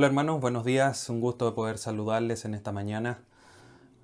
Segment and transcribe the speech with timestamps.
[0.00, 3.18] Hola hermanos, buenos días, un gusto de poder saludarles en esta mañana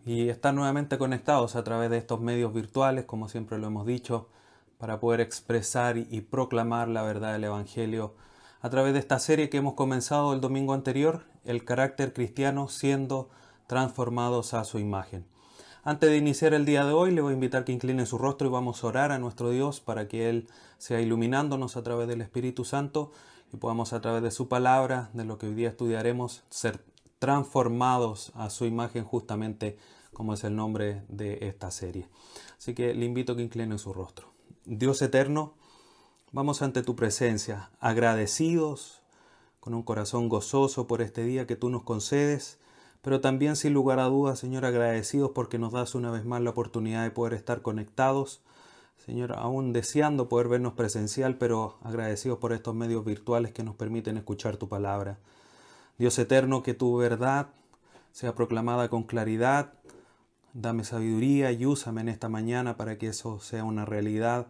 [0.04, 4.28] y estar nuevamente conectados a través de estos medios virtuales, como siempre lo hemos dicho,
[4.76, 8.12] para poder expresar y proclamar la verdad del Evangelio
[8.60, 13.30] a través de esta serie que hemos comenzado el domingo anterior, el carácter cristiano siendo
[13.66, 15.24] transformados a su imagen.
[15.82, 18.48] Antes de iniciar el día de hoy, le voy a invitar que incline su rostro
[18.48, 22.20] y vamos a orar a nuestro Dios para que Él sea iluminándonos a través del
[22.20, 23.12] Espíritu Santo
[23.52, 26.84] y podamos a través de su palabra, de lo que hoy día estudiaremos, ser
[27.18, 29.78] transformados a su imagen justamente
[30.12, 32.08] como es el nombre de esta serie.
[32.58, 34.28] Así que le invito a que incline su rostro.
[34.64, 35.54] Dios eterno,
[36.32, 39.02] vamos ante tu presencia, agradecidos,
[39.60, 42.58] con un corazón gozoso por este día que tú nos concedes,
[43.02, 46.50] pero también sin lugar a dudas, Señor, agradecidos porque nos das una vez más la
[46.50, 48.40] oportunidad de poder estar conectados
[48.96, 54.16] Señor, aún deseando poder vernos presencial, pero agradecidos por estos medios virtuales que nos permiten
[54.16, 55.18] escuchar tu palabra.
[55.98, 57.48] Dios eterno, que tu verdad
[58.12, 59.74] sea proclamada con claridad.
[60.54, 64.48] Dame sabiduría y úsame en esta mañana para que eso sea una realidad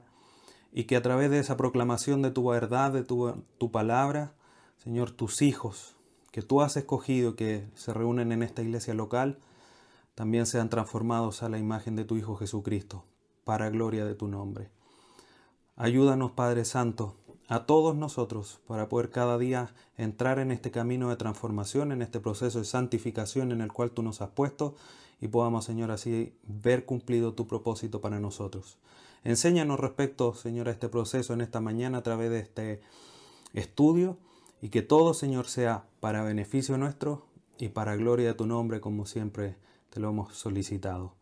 [0.72, 4.33] y que a través de esa proclamación de tu verdad, de tu, tu palabra,
[4.78, 5.97] Señor, tus hijos
[6.31, 9.38] que tú has escogido que se reúnen en esta iglesia local,
[10.14, 13.05] también sean transformados a la imagen de tu Hijo Jesucristo
[13.47, 14.70] para gloria de tu nombre.
[15.77, 17.14] Ayúdanos, Padre Santo,
[17.47, 22.19] a todos nosotros para poder cada día entrar en este camino de transformación, en este
[22.19, 24.75] proceso de santificación en el cual tú nos has puesto
[25.20, 28.78] y podamos, Señor, así ver cumplido tu propósito para nosotros.
[29.22, 32.81] Enséñanos respecto, Señor, a este proceso en esta mañana a través de este
[33.55, 34.19] estudio
[34.60, 37.27] y que todo, Señor, sea para beneficio nuestro
[37.58, 39.55] y para gloria de tu nombre, como siempre
[39.91, 41.16] te lo hemos solicitado.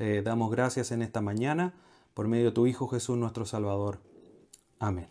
[0.00, 1.74] Te damos gracias en esta mañana
[2.14, 3.98] por medio de tu Hijo Jesús nuestro Salvador.
[4.78, 5.10] Amén.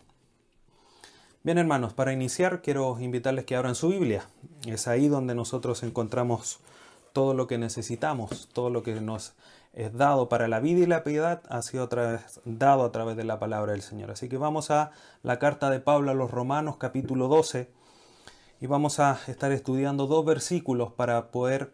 [1.44, 4.24] Bien hermanos, para iniciar quiero invitarles que abran su Biblia.
[4.66, 6.58] Es ahí donde nosotros encontramos
[7.12, 9.34] todo lo que necesitamos, todo lo que nos
[9.74, 11.88] es dado para la vida y la piedad ha sido
[12.44, 14.10] dado a través de la palabra del Señor.
[14.10, 14.90] Así que vamos a
[15.22, 17.70] la carta de Pablo a los Romanos capítulo 12
[18.60, 21.70] y vamos a estar estudiando dos versículos para poder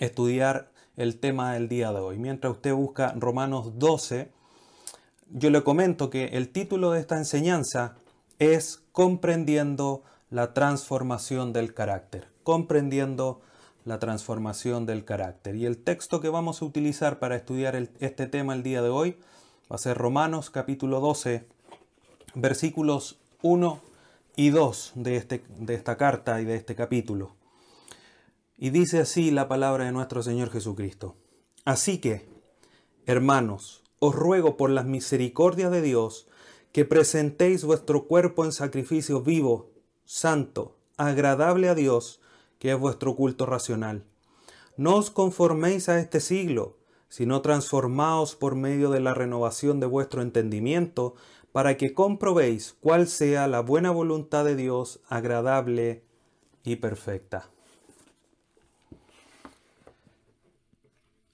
[0.00, 2.18] estudiar el tema del día de hoy.
[2.18, 4.30] Mientras usted busca Romanos 12,
[5.30, 7.96] yo le comento que el título de esta enseñanza
[8.38, 12.28] es Comprendiendo la transformación del carácter.
[12.42, 13.40] Comprendiendo
[13.84, 15.56] la transformación del carácter.
[15.56, 19.16] Y el texto que vamos a utilizar para estudiar este tema el día de hoy
[19.70, 21.46] va a ser Romanos capítulo 12,
[22.34, 23.80] versículos 1
[24.36, 27.41] y 2 de, este, de esta carta y de este capítulo.
[28.62, 31.16] Y dice así la palabra de nuestro Señor Jesucristo.
[31.64, 32.28] Así que,
[33.06, 36.28] hermanos, os ruego por las misericordias de Dios
[36.70, 39.72] que presentéis vuestro cuerpo en sacrificio vivo,
[40.04, 42.20] santo, agradable a Dios,
[42.60, 44.04] que es vuestro culto racional.
[44.76, 46.78] No os conforméis a este siglo,
[47.08, 51.16] sino transformaos por medio de la renovación de vuestro entendimiento,
[51.50, 56.04] para que comprobéis cuál sea la buena voluntad de Dios, agradable
[56.62, 57.50] y perfecta.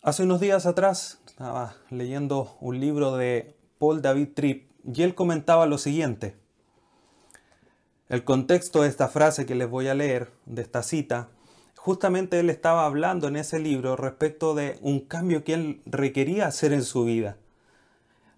[0.08, 5.66] Hace unos días atrás estaba leyendo un libro de Paul David Tripp y él comentaba
[5.66, 6.34] lo siguiente.
[8.08, 11.28] El contexto de esta frase que les voy a leer, de esta cita,
[11.76, 16.72] justamente él estaba hablando en ese libro respecto de un cambio que él requería hacer
[16.72, 17.36] en su vida,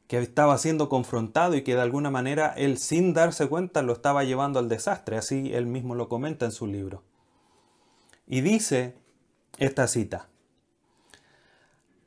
[0.08, 4.24] que estaba siendo confrontado y que de alguna manera él sin darse cuenta lo estaba
[4.24, 7.04] llevando al desastre, así él mismo lo comenta en su libro.
[8.26, 8.96] Y dice
[9.58, 10.29] esta cita,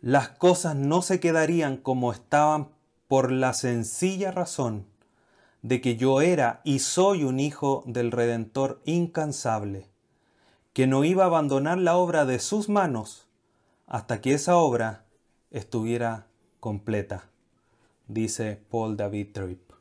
[0.03, 2.67] las cosas no se quedarían como estaban
[3.07, 4.85] por la sencilla razón
[5.61, 9.87] de que yo era y soy un hijo del Redentor incansable,
[10.73, 13.29] que no iba a abandonar la obra de sus manos
[13.87, 15.05] hasta que esa obra
[15.51, 16.27] estuviera
[16.59, 17.29] completa,
[18.09, 19.71] dice Paul David Tripp.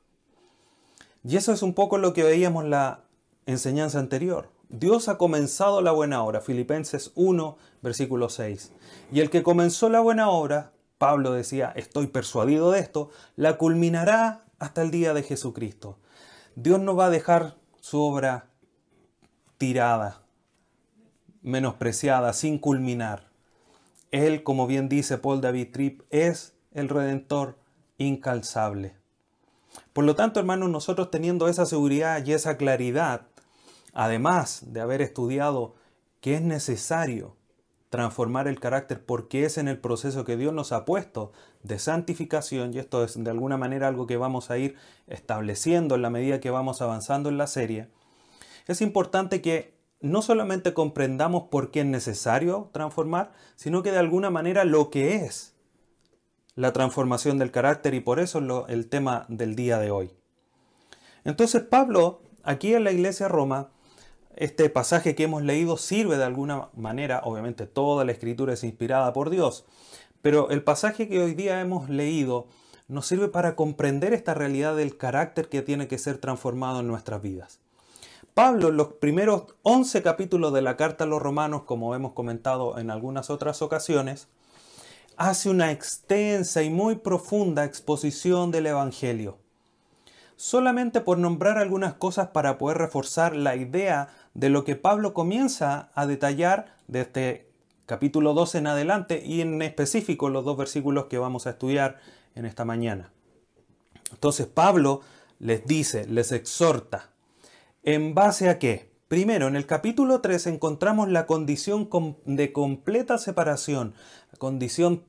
[1.24, 3.00] Y eso es un poco lo que veíamos en la
[3.46, 4.50] enseñanza anterior.
[4.72, 8.72] Dios ha comenzado la buena obra, Filipenses 1, versículo 6.
[9.12, 14.46] Y el que comenzó la buena obra, Pablo decía, estoy persuadido de esto, la culminará
[14.58, 15.98] hasta el día de Jesucristo.
[16.54, 18.48] Dios no va a dejar su obra
[19.58, 20.22] tirada,
[21.42, 23.28] menospreciada, sin culminar.
[24.10, 27.58] Él, como bien dice Paul David Tripp, es el redentor
[27.98, 28.96] incalzable.
[29.92, 33.26] Por lo tanto, hermanos, nosotros teniendo esa seguridad y esa claridad,
[33.92, 35.74] además de haber estudiado
[36.20, 37.36] que es necesario
[37.92, 42.72] transformar el carácter porque es en el proceso que Dios nos ha puesto de santificación
[42.72, 46.40] y esto es de alguna manera algo que vamos a ir estableciendo en la medida
[46.40, 47.88] que vamos avanzando en la serie,
[48.66, 54.30] es importante que no solamente comprendamos por qué es necesario transformar, sino que de alguna
[54.30, 55.54] manera lo que es
[56.54, 60.12] la transformación del carácter y por eso es el tema del día de hoy.
[61.24, 63.70] Entonces Pablo, aquí en la iglesia Roma,
[64.36, 69.12] este pasaje que hemos leído sirve de alguna manera, obviamente toda la escritura es inspirada
[69.12, 69.64] por Dios,
[70.22, 72.46] pero el pasaje que hoy día hemos leído
[72.88, 77.22] nos sirve para comprender esta realidad del carácter que tiene que ser transformado en nuestras
[77.22, 77.60] vidas.
[78.34, 82.78] Pablo en los primeros 11 capítulos de la carta a los romanos, como hemos comentado
[82.78, 84.28] en algunas otras ocasiones,
[85.16, 89.38] hace una extensa y muy profunda exposición del Evangelio.
[90.36, 95.90] Solamente por nombrar algunas cosas para poder reforzar la idea de lo que Pablo comienza
[95.94, 97.52] a detallar desde este
[97.86, 101.98] capítulo 12 en adelante y en específico los dos versículos que vamos a estudiar
[102.34, 103.12] en esta mañana.
[104.10, 105.00] Entonces Pablo
[105.38, 107.12] les dice, les exhorta,
[107.84, 108.92] ¿En base a qué?
[109.08, 111.88] Primero, en el capítulo 3 encontramos la condición
[112.26, 113.94] de completa separación,
[114.38, 115.02] condición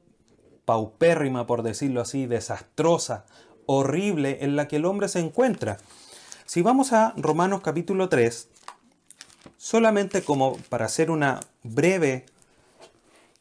[0.65, 3.25] paupérrima, por decirlo así, desastrosa,
[3.67, 5.77] horrible en la que el hombre se encuentra.
[6.47, 8.49] Si vamos a Romanos capítulo 3,
[9.63, 12.25] solamente como para hacer una breve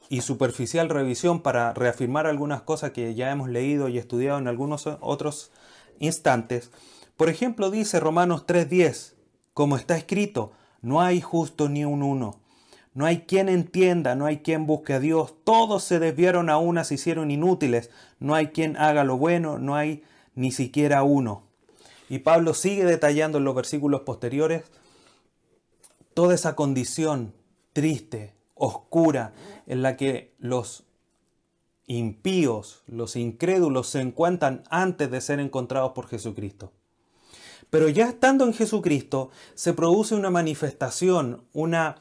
[0.09, 4.87] y superficial revisión para reafirmar algunas cosas que ya hemos leído y estudiado en algunos
[5.01, 5.51] otros
[5.99, 6.71] instantes,
[7.17, 9.15] por ejemplo dice Romanos 3.10,
[9.53, 12.39] como está escrito, no hay justo ni un uno.
[12.95, 15.35] No hay quien entienda, no hay quien busque a Dios.
[15.43, 17.91] Todos se desviaron a una, se hicieron inútiles.
[18.21, 20.05] No hay quien haga lo bueno, no hay
[20.35, 21.43] ni siquiera uno.
[22.11, 24.65] Y Pablo sigue detallando en los versículos posteriores
[26.15, 27.35] toda esa condición
[27.73, 29.33] triste, oscura,
[29.67, 30.85] en la que los
[31.87, 36.73] impíos, los incrédulos se encuentran antes de ser encontrados por Jesucristo.
[37.71, 41.97] Pero ya estando en Jesucristo se produce una manifestación, una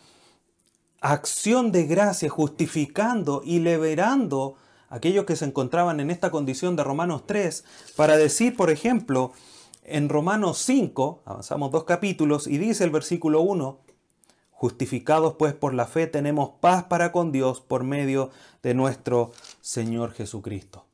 [1.00, 4.56] acción de gracia justificando y liberando
[4.90, 7.64] a aquellos que se encontraban en esta condición de Romanos 3
[7.96, 9.32] para decir, por ejemplo,
[9.84, 13.80] en Romanos 5, avanzamos dos capítulos, y dice el versículo 1,
[14.62, 18.30] justificados pues por la fe tenemos paz para con Dios por medio
[18.62, 20.86] de nuestro Señor Jesucristo.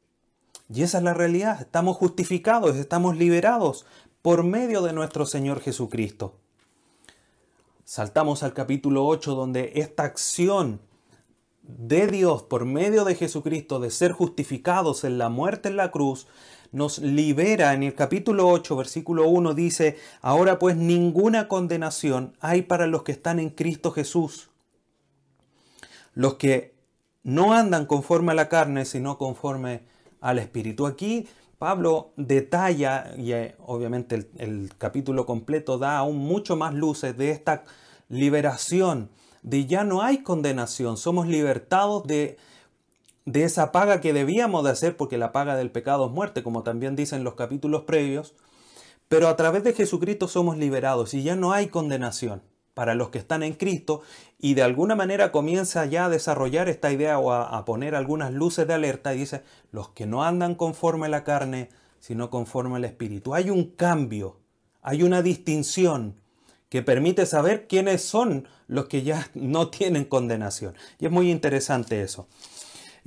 [0.74, 3.86] Y esa es la realidad, estamos justificados, estamos liberados
[4.22, 6.36] por medio de nuestro Señor Jesucristo.
[7.84, 10.80] Saltamos al capítulo 8 donde esta acción
[11.62, 16.26] de Dios por medio de Jesucristo de ser justificados en la muerte en la cruz
[16.72, 17.74] nos libera.
[17.74, 23.12] En el capítulo 8, versículo 1 dice, ahora pues ninguna condenación hay para los que
[23.12, 24.50] están en Cristo Jesús.
[26.14, 26.76] Los que
[27.24, 29.84] no andan conforme a la carne, sino conforme
[30.22, 30.88] al Espíritu.
[30.88, 31.28] Aquí
[31.58, 37.64] Pablo detalla, y eh, obviamente el, capítulo completo da aún mucho más luces de esta
[38.10, 39.10] liberación,
[39.42, 42.38] de ya no hay condenación, somos libertados de,
[43.28, 46.64] de esa paga que debíamos de hacer, porque la paga del pecado es muerte, como
[46.64, 48.34] también dicen los capítulos previos,
[49.10, 52.42] pero a través de Jesucristo somos liberados y ya no hay condenación
[52.74, 54.02] para los que están en Cristo
[54.40, 58.66] y de alguna manera comienza ya a desarrollar esta idea o a, poner algunas luces
[58.66, 61.68] de alerta y dice, los que no andan conforme a la carne,
[62.00, 63.36] sino conforme al Espíritu.
[63.36, 64.38] Hay un cambio,
[64.82, 66.16] hay una distinción
[66.70, 70.76] que permite saber quiénes son los que ya no tienen condenación.
[70.98, 72.30] Y es muy interesante eso.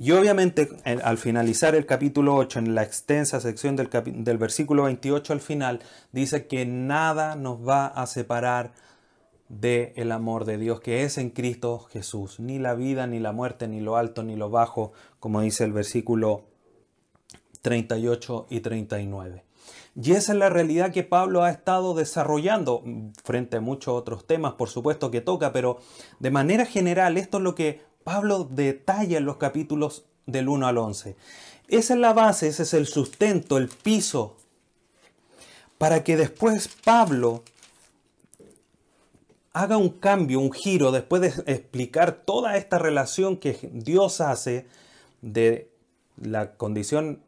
[0.02, 5.34] Y obviamente al finalizar el capítulo 8, en la extensa sección del, del versículo 28
[5.34, 5.80] al final,
[6.10, 8.72] dice que nada nos va a separar
[9.50, 12.40] de el amor de Dios que es en Cristo Jesús.
[12.40, 15.74] Ni la vida, ni la muerte, ni lo alto, ni lo bajo, como dice el
[15.74, 16.46] versículo
[17.60, 19.44] 38 y 39.
[20.02, 22.82] Y esa es la realidad que Pablo ha estado desarrollando
[23.22, 25.76] frente a muchos otros temas, por supuesto que toca, pero
[26.20, 30.78] de manera general esto es lo que Pablo detalla en los capítulos del 1 al
[30.78, 31.16] 11.
[31.68, 34.36] Esa es la base, ese es el sustento, el piso,
[35.78, 37.44] para que después Pablo
[39.52, 44.66] haga un cambio, un giro, después de explicar toda esta relación que Dios hace
[45.22, 45.70] de
[46.20, 47.22] la condición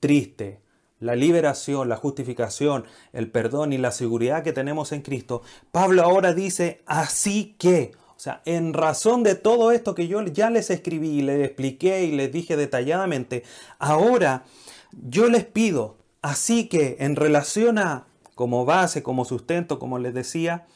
[0.00, 0.60] triste,
[1.00, 5.42] la liberación, la justificación, el perdón y la seguridad que tenemos en Cristo,
[5.72, 7.92] Pablo ahora dice, así que,
[8.26, 12.12] sea, en razón de todo esto que yo ya les escribí y les expliqué y
[12.12, 13.44] les dije detalladamente,
[13.78, 14.44] ahora
[14.92, 20.66] yo les pido, así que en relación a como base, como sustento, como les decía,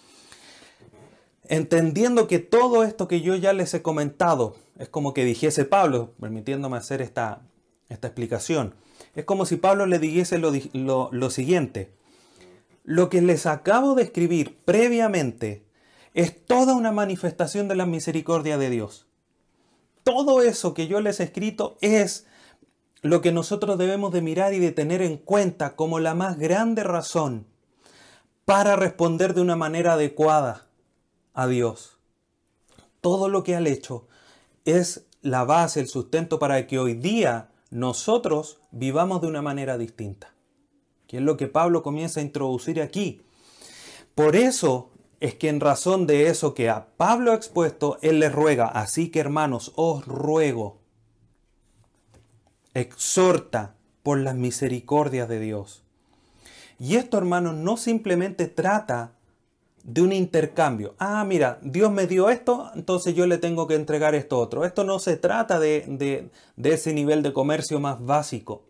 [1.45, 6.13] entendiendo que todo esto que yo ya les he comentado, es como que dijese Pablo,
[6.21, 7.43] permitiéndome hacer esta,
[7.89, 8.75] esta explicación,
[9.15, 11.91] es como si Pablo le dijese lo, lo, lo siguiente,
[12.85, 15.65] lo que les acabo de escribir previamente
[16.15, 19.07] es toda una manifestación de la misericordia de Dios.
[20.03, 22.27] Todo eso que yo les he escrito es
[23.03, 26.85] lo que nosotros debemos de mirar y de tener en cuenta como la más grande
[26.85, 27.47] razón
[28.45, 30.67] para responder de una manera adecuada
[31.35, 31.97] a Dios.
[33.01, 34.09] Todo lo que ha hecho
[34.65, 40.35] es la base, el sustento para que hoy día nosotros vivamos de una manera distinta,
[41.07, 43.23] que es lo que Pablo comienza a introducir aquí.
[44.15, 44.90] Por eso
[45.21, 49.11] es que en razón de eso que a Pablo ha expuesto, él les ruega, así
[49.11, 50.81] que hermanos, os ruego,
[52.73, 55.85] exhorta por las misericordias de Dios.
[56.79, 59.13] Y esto, hermanos, no simplemente trata
[59.83, 60.95] de un intercambio.
[60.99, 64.65] Ah, mira, Dios me dio esto, entonces yo le tengo que entregar esto otro.
[64.65, 68.65] Esto no se trata de, de ese nivel de comercio más básico.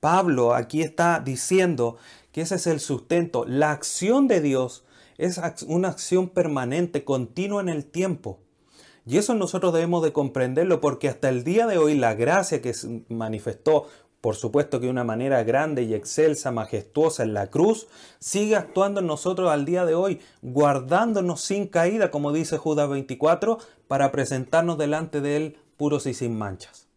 [0.00, 1.98] Pablo aquí está diciendo
[2.32, 3.44] que ese es el sustento.
[3.46, 4.84] La acción de Dios
[5.18, 8.38] es una acción permanente, continua en el tiempo.
[9.04, 12.74] Y eso nosotros debemos de comprenderlo porque hasta el día de hoy la gracia que
[13.08, 13.86] manifestó
[14.20, 17.86] por supuesto que de una manera grande y excelsa, majestuosa en la cruz,
[18.18, 23.58] sigue actuando en nosotros al día de hoy, guardándonos sin caída, como dice Judas 24,
[23.86, 26.88] para presentarnos delante de Él puros y sin manchas.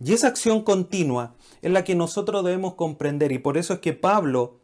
[0.00, 3.92] Y esa acción continua es la que nosotros debemos comprender y por eso es que
[3.92, 4.57] Pablo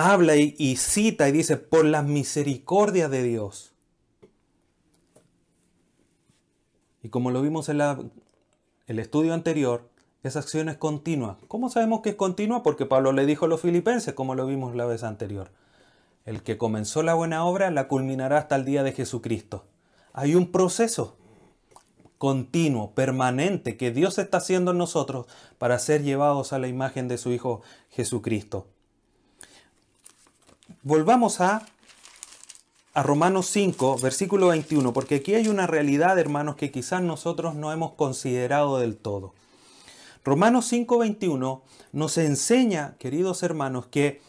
[0.00, 3.72] habla y, cita y dice, por las misericordias de Dios.
[7.02, 7.80] Y como lo vimos en
[8.86, 9.88] el estudio anterior,
[10.22, 11.38] esa acción es continua.
[11.48, 12.62] ¿Cómo sabemos que es continua?
[12.62, 15.50] Porque Pablo le dijo a los filipenses, como lo vimos la vez anterior.
[16.26, 19.64] El que comenzó la buena obra la culminará hasta el día de Jesucristo.
[20.12, 21.16] Hay un proceso
[22.18, 25.26] continuo, permanente, que Dios está haciendo en nosotros
[25.56, 28.66] para ser llevados a la imagen de su Hijo Jesucristo.
[30.82, 31.66] Volvamos a,
[32.94, 37.70] a Romanos 5, versículo 21, porque aquí hay una realidad, hermanos, que quizás nosotros no
[37.70, 39.34] hemos considerado del todo.
[40.24, 41.60] Romanos 5:21
[41.92, 44.22] nos enseña, queridos hermanos, que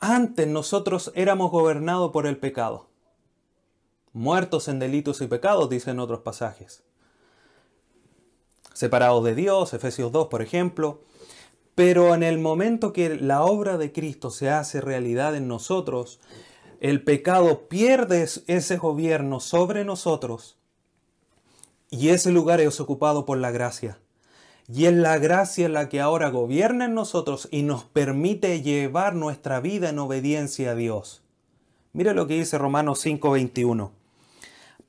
[0.00, 2.86] antes nosotros éramos gobernados por el pecado.
[4.12, 6.82] Muertos en delitos y pecados, dicen otros pasajes.
[8.74, 11.00] Separados de Dios, Efesios 2, por ejemplo.
[11.74, 16.20] Pero en el momento que la obra de Cristo se hace realidad en nosotros,
[16.80, 20.56] el pecado pierde ese gobierno sobre nosotros
[21.90, 23.98] y ese lugar es ocupado por la gracia.
[24.72, 29.58] Y es la gracia la que ahora gobierna en nosotros y nos permite llevar nuestra
[29.60, 31.22] vida en obediencia a Dios.
[31.92, 33.90] Mire lo que dice Romanos 5:21.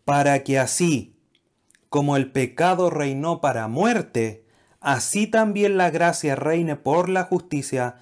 [0.05, 1.15] Para que así
[1.89, 4.45] como el pecado reinó para muerte,
[4.81, 7.95] así también la gracia reine por la justicia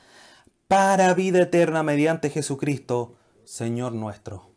[0.67, 4.49] para vida eterna mediante Jesucristo, Señor nuestro.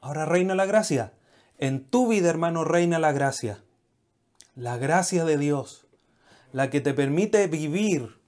[0.00, 1.12] Ahora reina la gracia.
[1.58, 3.62] En tu vida, hermano, reina la gracia.
[4.54, 5.86] La gracia de Dios
[6.52, 8.18] la que te permite vivir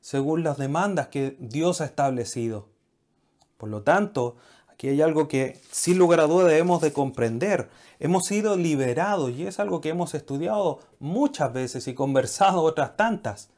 [0.00, 2.68] según las demandas que Dios ha establecido.
[3.56, 4.36] Por lo tanto,
[4.68, 7.70] aquí hay algo que sin lugar a duda debemos de comprender.
[8.04, 13.50] Hemos sido liberados y es algo que hemos estudiado muchas veces y conversado otras tantas.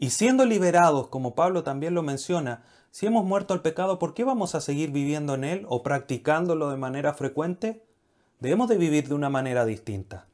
[0.00, 4.24] Y siendo liberados, como Pablo también lo menciona, si hemos muerto al pecado, ¿por qué
[4.24, 7.84] vamos a seguir viviendo en él o practicándolo de manera frecuente?
[8.40, 10.26] Debemos de vivir de una manera distinta.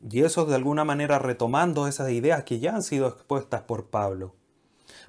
[0.00, 4.34] Y eso de alguna manera retomando esas ideas que ya han sido expuestas por Pablo.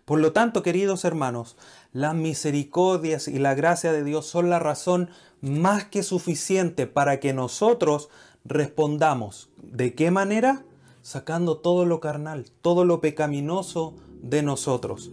[0.03, 1.55] Por lo tanto, queridos hermanos,
[1.93, 5.09] las misericordias y la gracia de Dios son la razón
[5.41, 8.09] más que suficiente para que nosotros
[8.45, 9.49] respondamos.
[9.57, 10.63] ¿De qué manera?
[11.01, 15.11] Sacando todo lo carnal, todo lo pecaminoso de nosotros.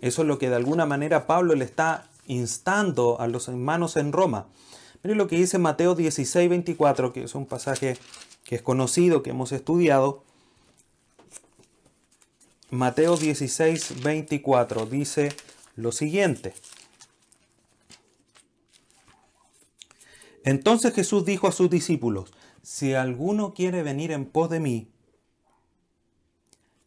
[0.00, 4.12] Eso es lo que de alguna manera Pablo le está instando a los hermanos en
[4.12, 4.46] Roma.
[5.02, 7.96] Mire lo que dice Mateo 16, 24, que es un pasaje
[8.44, 10.22] que es conocido, que hemos estudiado.
[12.70, 15.32] Mateo 16, 24 dice
[15.76, 16.54] lo siguiente.
[20.48, 24.90] Entonces Jesús dijo a sus discípulos, si alguno quiere venir en pos de mí,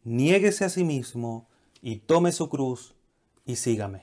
[0.02, 1.46] niéguese a sí mismo
[1.80, 2.96] y tome su cruz
[3.46, 4.02] y sígame.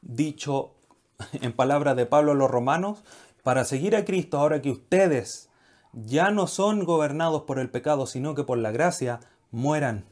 [0.00, 0.72] Dicho
[1.34, 3.04] en palabras de Pablo a los romanos,
[3.42, 5.50] para seguir a Cristo ahora que ustedes
[5.92, 10.06] ya no son gobernados por el pecado, sino que por la gracia, mueran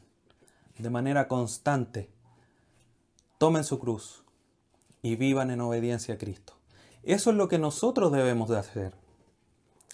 [0.77, 2.11] de manera constante.
[3.39, 4.23] Tomen su cruz
[5.01, 6.60] y vivan en obediencia a Cristo.
[7.03, 8.93] Eso es lo que nosotros debemos de hacer.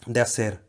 [0.05, 0.61] De hacer.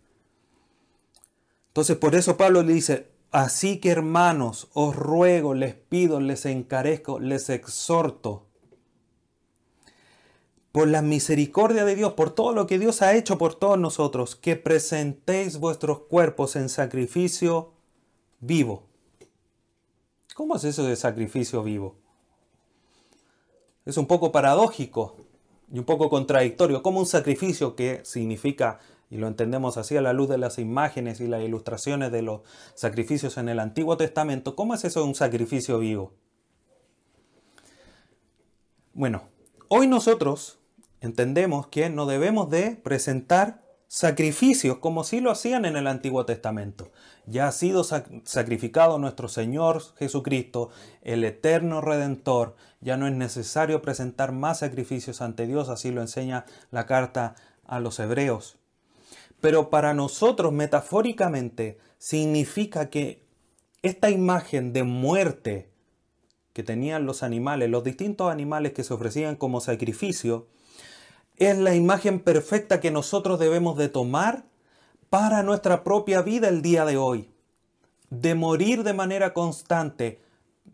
[1.68, 7.18] Entonces por eso Pablo le dice, así que hermanos, os ruego, les pido, les encarezco,
[7.20, 8.46] les exhorto
[10.72, 14.36] por la misericordia de Dios, por todo lo que Dios ha hecho por todos nosotros,
[14.36, 17.72] que presentéis vuestros cuerpos en sacrificio
[18.40, 18.84] vivo.
[20.34, 21.96] ¿Cómo es eso de sacrificio vivo?
[23.84, 25.16] Es un poco paradójico
[25.72, 26.82] y un poco contradictorio.
[26.82, 28.78] Como un sacrificio que significa,
[29.10, 32.42] y lo entendemos así a la luz de las imágenes y las ilustraciones de los
[32.74, 36.12] sacrificios en el Antiguo Testamento, ¿cómo es eso un sacrificio vivo?
[38.92, 39.28] Bueno,
[39.68, 40.58] hoy nosotros
[41.00, 46.90] entendemos que no debemos de presentar sacrificios como si lo hacían en el Antiguo Testamento.
[47.26, 50.70] Ya ha sido sacrificado nuestro Señor Jesucristo,
[51.02, 52.54] el eterno Redentor.
[52.80, 57.80] Ya no es necesario presentar más sacrificios ante Dios, así lo enseña la carta a
[57.80, 58.58] los hebreos.
[59.40, 63.26] Pero para nosotros, metafóricamente, significa que
[63.82, 65.70] esta imagen de muerte
[66.52, 70.48] que tenían los animales, los distintos animales que se ofrecían como sacrificio,
[71.36, 74.44] es la imagen perfecta que nosotros debemos de tomar
[75.08, 77.30] para nuestra propia vida el día de hoy.
[78.10, 80.20] De morir de manera constante.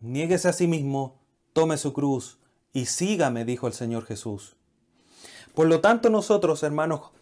[0.01, 1.21] Niéguese a sí mismo,
[1.55, 2.37] tome su cruz
[2.75, 4.57] y sígame, dijo el Señor Jesús.
[5.55, 7.13] Por lo tanto, nosotros, hermanos,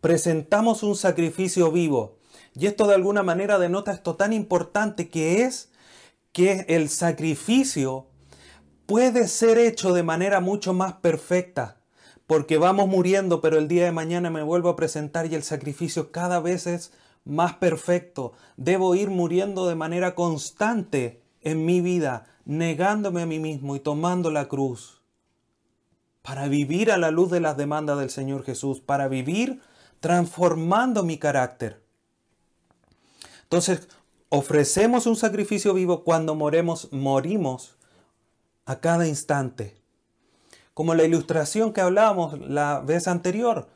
[0.00, 2.18] presentamos un sacrificio vivo.
[2.54, 5.72] Y esto de alguna manera denota esto tan importante que es
[6.30, 8.06] que el sacrificio
[8.86, 11.80] puede ser hecho de manera mucho más perfecta
[12.30, 16.12] porque vamos muriendo, pero el día de mañana me vuelvo a presentar y el sacrificio
[16.12, 16.92] cada vez es
[17.24, 18.34] más perfecto.
[18.56, 24.30] Debo ir muriendo de manera constante en mi vida, negándome a mí mismo y tomando
[24.30, 25.00] la cruz,
[26.22, 29.60] para vivir a la luz de las demandas del Señor Jesús, para vivir
[30.00, 31.82] transformando mi carácter.
[33.44, 33.88] Entonces,
[34.28, 37.76] ofrecemos un sacrificio vivo cuando moremos, morimos
[38.64, 39.80] a cada instante
[40.80, 43.68] como la ilustración que hablábamos la vez anterior,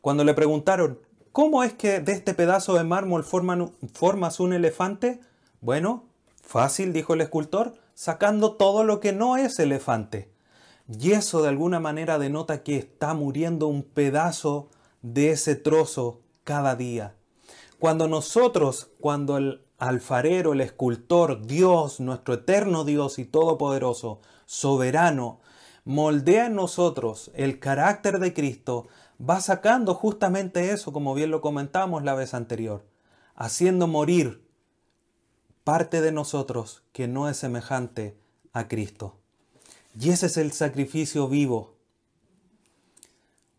[0.00, 0.98] cuando le preguntaron,
[1.30, 5.20] ¿cómo es que de este pedazo de mármol formas un elefante?
[5.60, 6.04] Bueno,
[6.46, 10.30] fácil, dijo el escultor, sacando todo lo que no es elefante.
[10.88, 14.68] Y eso de alguna manera denota que está muriendo un pedazo
[15.02, 17.14] de ese trozo cada día.
[17.78, 25.40] Cuando nosotros, cuando el alfarero, el escultor, Dios, nuestro eterno Dios y todopoderoso, soberano,
[25.84, 28.86] moldea en nosotros el carácter de Cristo,
[29.18, 32.84] va sacando justamente eso, como bien lo comentamos la vez anterior,
[33.34, 34.43] haciendo morir
[35.64, 38.16] parte de nosotros que no es semejante
[38.52, 39.16] a Cristo.
[39.98, 41.74] Y ese es el sacrificio vivo,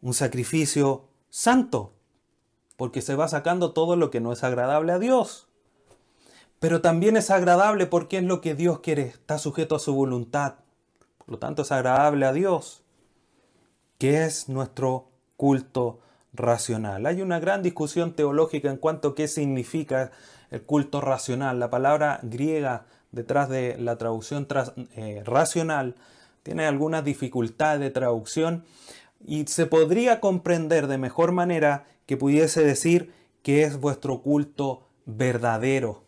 [0.02, 1.94] un sacrificio santo,
[2.78, 5.48] porque se va sacando todo lo que no es agradable a Dios.
[6.60, 10.56] Pero también es agradable porque es lo que Dios quiere, está sujeto a su voluntad.
[11.18, 12.84] Por lo tanto, es agradable a Dios,
[13.98, 16.00] que es nuestro culto
[16.34, 17.06] racional.
[17.06, 20.12] Hay una gran discusión teológica en cuanto a qué significa
[20.52, 21.60] el culto racional.
[21.60, 24.48] La palabra griega detrás de la traducción
[24.96, 25.96] eh, racional
[26.44, 28.66] tiene algunas dificultades de traducción
[29.26, 36.05] y se podría comprender de mejor manera que pudiese decir que es vuestro culto verdadero.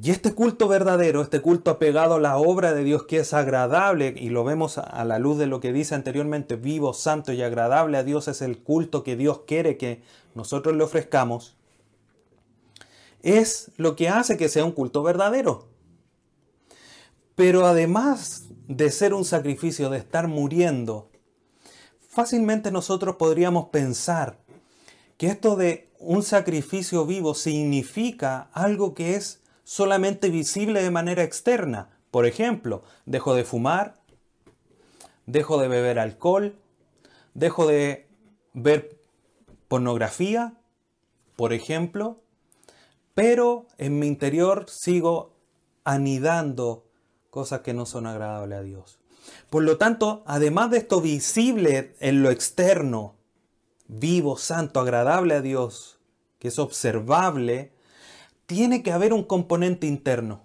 [0.00, 4.14] Y este culto verdadero, este culto apegado a la obra de Dios que es agradable,
[4.16, 7.98] y lo vemos a la luz de lo que dice anteriormente, vivo, santo y agradable
[7.98, 10.02] a Dios es el culto que Dios quiere que
[10.36, 11.56] nosotros le ofrezcamos,
[13.24, 15.66] es lo que hace que sea un culto verdadero.
[17.34, 21.10] Pero además de ser un sacrificio, de estar muriendo,
[22.08, 24.38] fácilmente nosotros podríamos pensar
[25.16, 31.90] que esto de un sacrificio vivo significa algo que es solamente visible de manera externa.
[32.10, 34.00] Por ejemplo, dejo de fumar,
[35.26, 36.56] dejo de beber alcohol,
[37.34, 38.08] dejo de
[38.54, 38.98] ver
[39.68, 40.54] pornografía,
[41.36, 42.22] por ejemplo,
[43.12, 45.36] pero en mi interior sigo
[45.84, 46.86] anidando
[47.28, 48.98] cosas que no son agradables a Dios.
[49.50, 53.16] Por lo tanto, además de esto visible en lo externo,
[53.86, 55.98] vivo, santo, agradable a Dios,
[56.38, 57.76] que es observable,
[58.48, 60.40] tiene que haber un componente interno.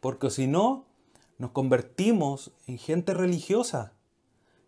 [0.00, 0.84] Porque si no,
[1.38, 3.92] nos convertimos en gente religiosa.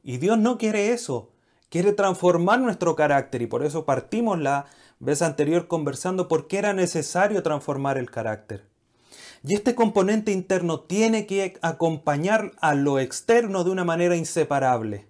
[0.04, 1.32] Y Dios no quiere eso.
[1.70, 3.42] Quiere transformar nuestro carácter.
[3.42, 4.66] Y por eso partimos la
[5.00, 8.64] vez anterior conversando por qué era necesario transformar el carácter.
[9.42, 15.08] Y este componente interno tiene que acompañar a lo externo de una manera inseparable.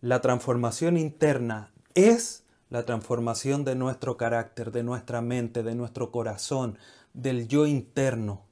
[0.00, 6.78] La transformación interna es la transformación de nuestro carácter, de nuestra mente, de nuestro corazón,
[7.14, 8.42] del yo interno.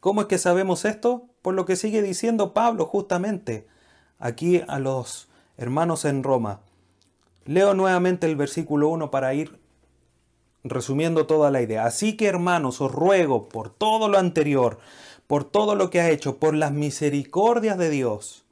[0.00, 1.28] ¿Cómo es que sabemos esto?
[1.42, 3.66] Por lo que sigue diciendo Pablo justamente
[4.18, 6.60] aquí a los hermanos en Roma.
[7.44, 9.58] Leo nuevamente el versículo 1 para ir
[10.64, 11.84] resumiendo toda la idea.
[11.84, 14.78] Así que hermanos, os ruego por todo lo anterior,
[15.26, 18.44] por todo lo que ha hecho, por las misericordias de Dios,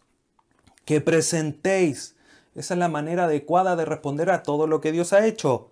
[0.85, 2.14] que presentéis,
[2.55, 5.71] esa es la manera adecuada de responder a todo lo que Dios ha hecho,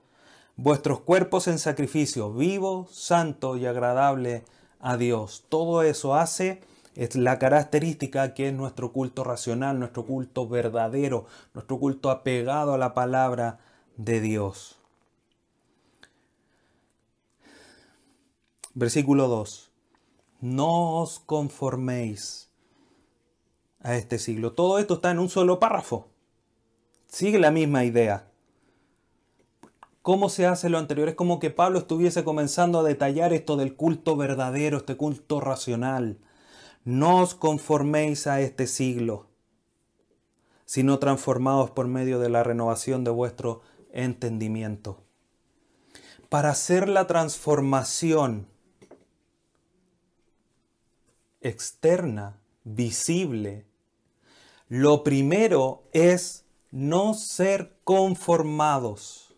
[0.56, 4.44] vuestros cuerpos en sacrificio vivo, santo y agradable
[4.80, 5.44] a Dios.
[5.48, 6.60] Todo eso hace
[6.94, 12.78] es la característica que es nuestro culto racional, nuestro culto verdadero, nuestro culto apegado a
[12.78, 13.60] la palabra
[13.96, 14.78] de Dios.
[18.74, 19.70] Versículo 2.
[20.40, 22.50] No os conforméis
[23.80, 24.52] a este siglo.
[24.52, 26.11] Todo esto está en un solo párrafo.
[27.12, 28.26] Sigue la misma idea.
[30.00, 31.10] ¿Cómo se hace lo anterior?
[31.10, 36.16] Es como que Pablo estuviese comenzando a detallar esto del culto verdadero, este culto racional.
[36.84, 39.26] No os conforméis a este siglo,
[40.64, 43.60] sino transformados por medio de la renovación de vuestro
[43.92, 45.04] entendimiento.
[46.30, 48.46] Para hacer la transformación
[51.42, 53.66] externa, visible,
[54.68, 56.41] lo primero es
[56.72, 59.34] no ser conformados.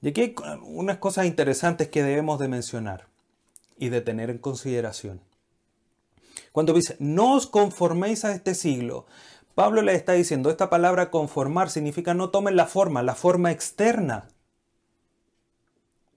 [0.00, 3.08] Y aquí hay unas cosas interesantes que debemos de mencionar
[3.76, 5.20] y de tener en consideración.
[6.52, 9.06] Cuando dice, no os conforméis a este siglo,
[9.54, 14.28] Pablo le está diciendo, esta palabra conformar significa no tomen la forma, la forma externa.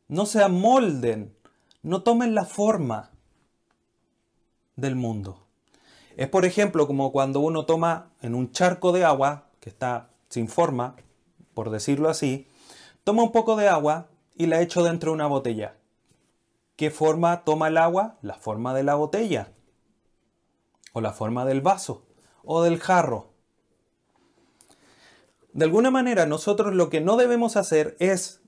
[0.07, 1.33] No se amolden,
[1.81, 3.09] no tomen la forma
[4.75, 5.47] del mundo.
[6.17, 10.49] Es por ejemplo como cuando uno toma en un charco de agua, que está sin
[10.49, 10.97] forma,
[11.53, 12.47] por decirlo así,
[13.05, 15.77] toma un poco de agua y la echo dentro de una botella.
[16.75, 18.17] ¿Qué forma toma el agua?
[18.21, 19.53] La forma de la botella,
[20.93, 22.03] o la forma del vaso,
[22.43, 23.29] o del jarro.
[25.53, 28.41] De alguna manera nosotros lo que no debemos hacer es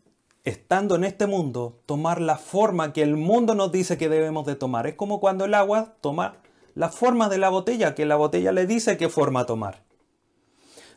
[0.45, 4.55] estando en este mundo, tomar la forma que el mundo nos dice que debemos de
[4.55, 4.87] tomar.
[4.87, 6.37] Es como cuando el agua toma
[6.75, 9.83] la forma de la botella, que la botella le dice qué forma tomar.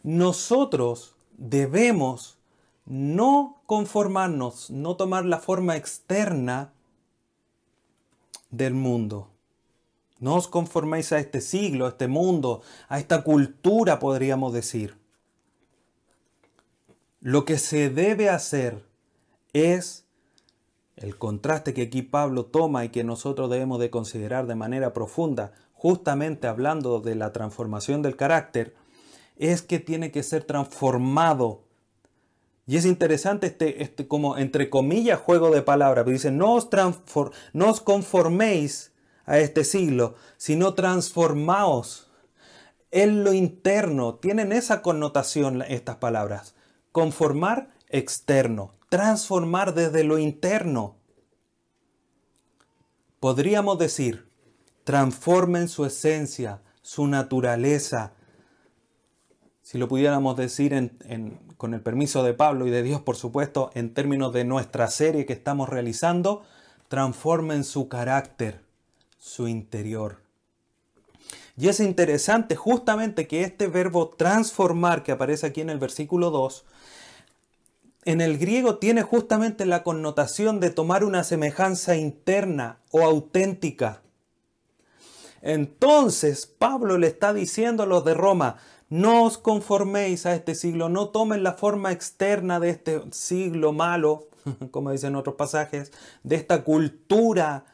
[0.06, 2.38] Nosotros debemos
[2.84, 6.72] no conformarnos, no tomar la forma externa
[8.52, 9.26] del mundo.
[10.20, 14.96] No os conforméis a este siglo, a este mundo, a esta cultura, podríamos decir.
[17.20, 18.84] Lo que se debe hacer
[19.54, 20.04] es
[20.94, 25.50] el contraste que aquí Pablo toma y que nosotros debemos de considerar de manera profunda,
[25.74, 28.76] justamente hablando de la transformación del carácter,
[29.36, 31.64] es que tiene que ser transformado.
[32.66, 36.68] Y es interesante este, este como entre comillas juego de palabras, dice, no os,
[37.52, 38.92] no os conforméis
[39.24, 42.10] a este siglo, sino transformaos
[42.90, 44.16] en lo interno.
[44.16, 46.54] Tienen esa connotación estas palabras.
[46.92, 50.96] Conformar externo, transformar desde lo interno.
[53.20, 54.28] Podríamos decir,
[54.84, 58.12] transformen su esencia, su naturaleza.
[59.66, 60.92] Si lo pudiéramos decir
[61.56, 65.26] con el permiso de Pablo y de Dios, por supuesto, en términos de nuestra serie
[65.26, 66.44] que estamos realizando,
[66.86, 68.60] transformen su carácter,
[69.18, 70.18] su interior.
[71.56, 76.64] Y es interesante justamente que este verbo transformar que aparece aquí en el versículo 2
[78.04, 84.00] en el griego tiene justamente la connotación de tomar una semejanza interna o auténtica.
[85.42, 90.88] Entonces Pablo le está diciendo a los de Roma, no os conforméis a este siglo,
[90.88, 94.28] no tomen la forma externa de este siglo malo,
[94.70, 97.64] como dicen otros pasajes, de esta cultura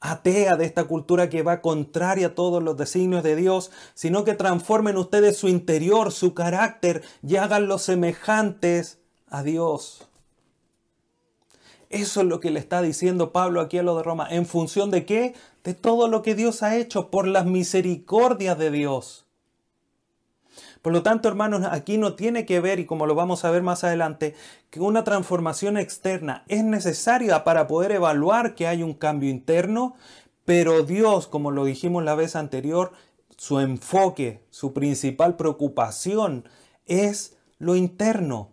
[0.00, 4.34] atea, de esta cultura que va contraria a todos los designios de Dios, sino que
[4.34, 10.06] transformen ustedes su interior, su carácter y háganlo semejantes a Dios.
[11.88, 14.26] Eso es lo que le está diciendo Pablo aquí a lo de Roma.
[14.28, 15.34] ¿En función de qué?
[15.64, 19.25] De todo lo que Dios ha hecho por las misericordias de Dios.
[20.86, 23.60] Por lo tanto, hermanos, aquí no tiene que ver, y como lo vamos a ver
[23.60, 24.36] más adelante,
[24.70, 29.96] que una transformación externa es necesaria para poder evaluar que hay un cambio interno,
[30.44, 32.92] pero Dios, como lo dijimos la vez anterior,
[33.36, 36.48] su enfoque, su principal preocupación
[36.86, 38.52] es lo interno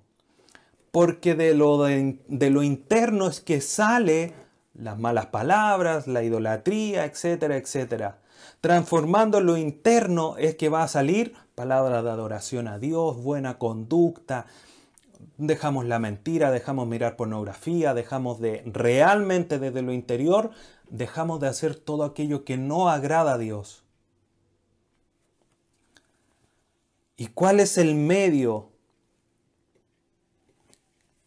[0.90, 4.34] porque de lo, de, lo interno es que sale
[4.74, 8.22] las malas palabras, la idolatría, etcétera, etcétera.
[8.60, 14.48] Transformando lo interno es que va a salir palabras de adoración a Dios, buena conducta,
[15.38, 20.52] dejamos la mentira, dejamos mirar pornografía, dejamos de realmente desde lo interior,
[20.90, 23.84] dejamos de hacer todo aquello que no agrada a Dios.
[27.16, 28.70] ¿Y cuál es el medio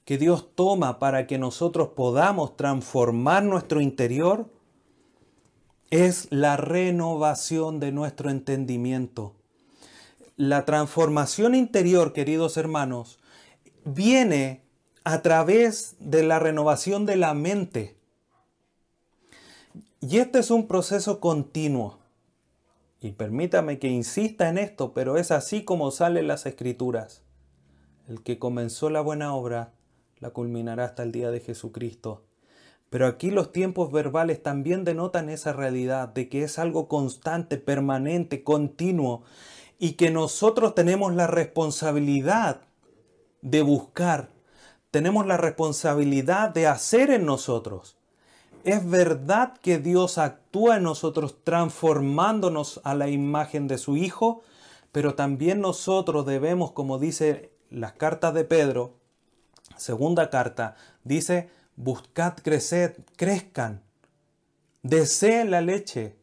[0.04, 4.50] que Dios toma para que nosotros podamos transformar nuestro interior?
[5.90, 9.35] Es la renovación de nuestro entendimiento.
[10.36, 13.18] La transformación interior, queridos hermanos,
[13.86, 14.60] viene
[15.02, 17.96] a través de la renovación de la mente.
[20.02, 21.98] Y este es un proceso continuo.
[23.00, 27.22] Y permítame que insista en esto, pero es así como salen las escrituras.
[28.06, 29.72] El que comenzó la buena obra
[30.18, 32.24] la culminará hasta el día de Jesucristo.
[32.90, 38.44] Pero aquí los tiempos verbales también denotan esa realidad de que es algo constante, permanente,
[38.44, 39.24] continuo,
[39.78, 42.62] y que nosotros tenemos la responsabilidad
[43.42, 44.30] de buscar,
[44.90, 47.96] tenemos la responsabilidad de hacer en nosotros.
[48.64, 54.42] Es verdad que Dios actúa en nosotros transformándonos a la imagen de su Hijo,
[54.90, 58.94] pero también nosotros debemos, como dice las cartas de Pedro,
[59.76, 63.82] segunda carta, dice, buscad crecer, crezcan,
[64.82, 66.16] deseen la leche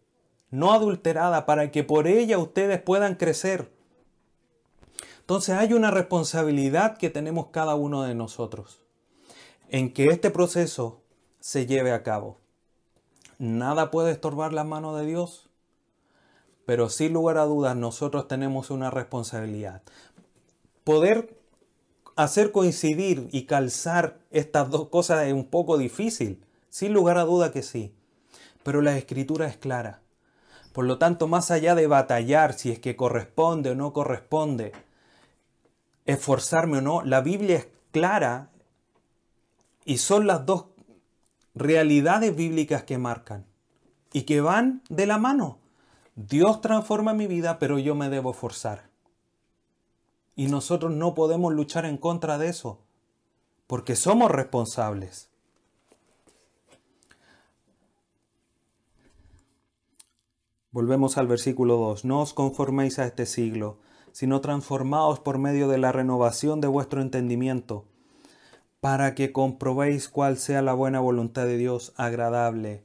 [0.53, 3.71] no adulterada para que por ella ustedes puedan crecer.
[5.21, 8.79] Entonces hay una responsabilidad que tenemos cada uno de nosotros
[9.69, 11.01] en que este proceso
[11.39, 12.37] se lleve a cabo.
[13.39, 15.49] Nada puede estorbar la mano de Dios,
[16.67, 19.81] pero sin lugar a dudas nosotros tenemos una responsabilidad.
[20.83, 21.35] Poder
[22.15, 27.51] hacer coincidir y calzar estas dos cosas es un poco difícil, sin lugar a duda
[27.51, 27.91] que sí,
[28.61, 30.02] pero la escritura es clara.
[30.73, 34.73] Por lo tanto, más allá de batallar si es que corresponde o no corresponde,
[36.05, 38.49] esforzarme o no, la Biblia es clara
[39.85, 40.65] y son las dos
[41.53, 43.45] realidades bíblicas que marcan
[44.11, 45.59] y que van de la mano.
[46.15, 48.89] Dios transforma mi vida, pero yo me debo forzar.
[50.35, 52.79] Y nosotros no podemos luchar en contra de eso,
[53.67, 55.29] porque somos responsables.
[60.73, 62.03] Volvemos al versículo 2.
[62.03, 63.77] No os conforméis a este siglo,
[64.11, 67.85] sino transformaos por medio de la renovación de vuestro entendimiento,
[68.81, 72.83] para que comprobéis cuál sea la buena voluntad de Dios, agradable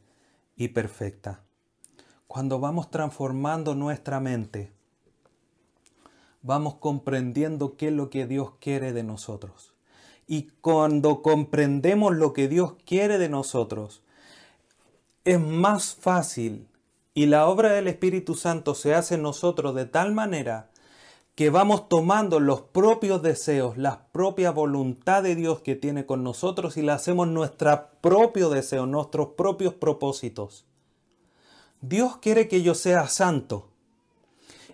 [0.55, 1.41] y perfecta.
[2.27, 4.71] Cuando vamos transformando nuestra mente,
[6.43, 9.73] vamos comprendiendo qué es lo que Dios quiere de nosotros.
[10.27, 14.03] Y cuando comprendemos lo que Dios quiere de nosotros,
[15.25, 16.69] es más fácil
[17.19, 20.71] y la obra del Espíritu Santo se hace en nosotros de tal manera
[21.35, 26.77] que vamos tomando los propios deseos, la propia voluntad de Dios que tiene con nosotros
[26.77, 30.65] y la hacemos nuestro propio deseo, nuestros propios propósitos.
[31.81, 33.67] Dios quiere que yo sea santo.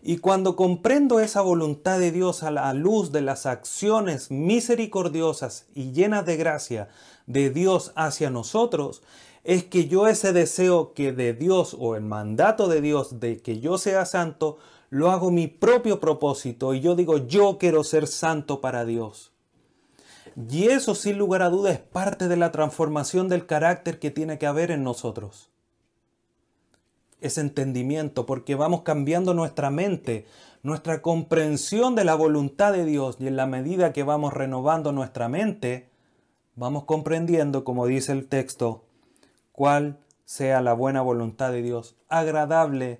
[0.02, 5.92] Y cuando comprendo esa voluntad de Dios a la luz de las acciones misericordiosas y
[5.92, 6.90] llenas de gracia
[7.26, 9.02] de Dios hacia nosotros,
[9.44, 13.60] es que yo ese deseo que de Dios o el mandato de Dios de que
[13.60, 18.62] yo sea santo, lo hago mi propio propósito y yo digo, yo quiero ser santo
[18.62, 19.32] para Dios.
[20.50, 24.38] Y eso sin lugar a duda es parte de la transformación del carácter que tiene
[24.38, 25.50] que haber en nosotros.
[27.20, 30.26] Ese entendimiento, porque vamos cambiando nuestra mente,
[30.62, 35.28] nuestra comprensión de la voluntad de Dios y en la medida que vamos renovando nuestra
[35.28, 35.88] mente,
[36.56, 38.83] vamos comprendiendo, como dice el texto,
[39.54, 42.98] cuál sea la buena voluntad de Dios, agradable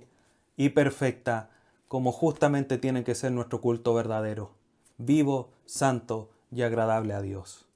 [0.57, 1.51] y perfecta
[1.89, 4.53] como justamente tiene que ser nuestro culto verdadero,
[4.97, 7.67] vivo, santo y agradable a Dios.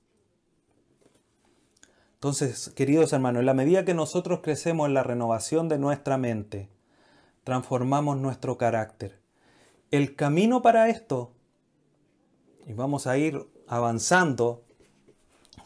[2.14, 6.68] Entonces, queridos hermanos, en la medida que nosotros crecemos en la renovación de nuestra mente,
[7.42, 9.18] transformamos nuestro carácter.
[9.90, 11.32] El camino para esto,
[12.66, 14.64] y vamos a ir avanzando,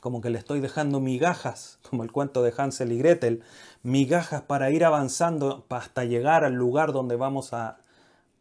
[0.03, 3.43] como que le estoy dejando migajas, como el cuento de Hansel y Gretel,
[3.83, 7.79] migajas para ir avanzando hasta llegar al lugar donde vamos a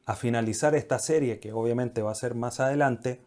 [0.05, 3.21] a finalizar esta serie, que obviamente va a ser más adelante,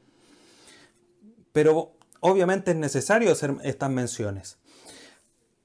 [1.52, 4.58] pero obviamente es necesario hacer estas menciones.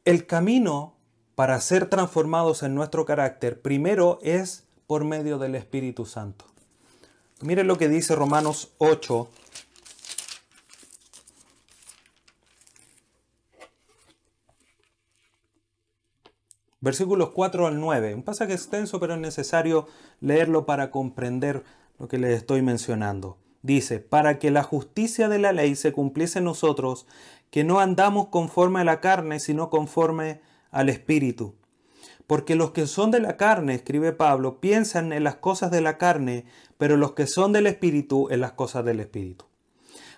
[0.05, 0.95] El camino
[1.35, 6.45] para ser transformados en nuestro carácter, primero es por medio del Espíritu Santo.
[7.41, 9.29] Miren lo que dice Romanos 8,
[16.81, 18.15] Versículos 4 al 9.
[18.15, 19.87] Un pasaje extenso, pero es necesario
[20.21, 21.63] leerlo para comprender
[21.97, 23.37] lo que les estoy mencionando.
[23.61, 27.05] dice, para que la justicia de la ley se cumpliese en nosotros,
[27.51, 30.39] que no andamos conforme a la carne, sino conforme
[30.71, 31.55] al Espíritu.
[32.25, 35.97] Porque los que son de la carne, escribe Pablo, piensan en las cosas de la
[35.97, 36.45] carne,
[36.77, 39.45] pero los que son del Espíritu en las cosas del Espíritu.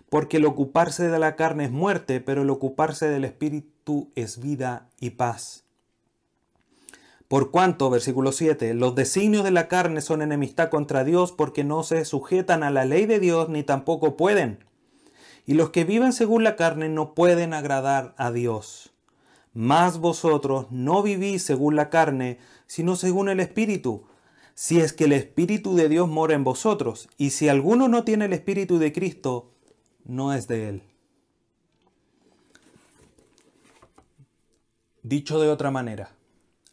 [0.10, 4.90] Porque el ocuparse de la carne es muerte, pero el ocuparse del Espíritu es vida
[5.00, 5.64] y paz.
[7.32, 11.82] Por cuanto, versículo 7, los designios de la carne son enemistad contra Dios porque no
[11.84, 14.66] se sujetan a la ley de Dios ni tampoco pueden.
[15.46, 18.92] Y los que viven según la carne no pueden agradar a Dios.
[19.54, 24.04] Mas vosotros no vivís según la carne, sino según el Espíritu,
[24.54, 27.08] si es que el Espíritu de Dios mora en vosotros.
[27.18, 29.54] Y si alguno no tiene el Espíritu de Cristo,
[30.04, 30.84] no es de él.
[35.02, 36.12] Dicho de otra manera,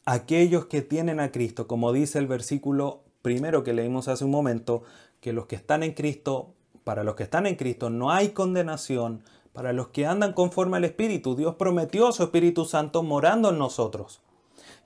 [0.09, 4.83] aquellos que tienen a Cristo, como dice el versículo primero que leímos hace un momento,
[5.21, 9.23] que los que están en Cristo, para los que están en Cristo no hay condenación,
[9.53, 13.59] para los que andan conforme al Espíritu, Dios prometió a su Espíritu Santo morando en
[13.59, 14.23] nosotros.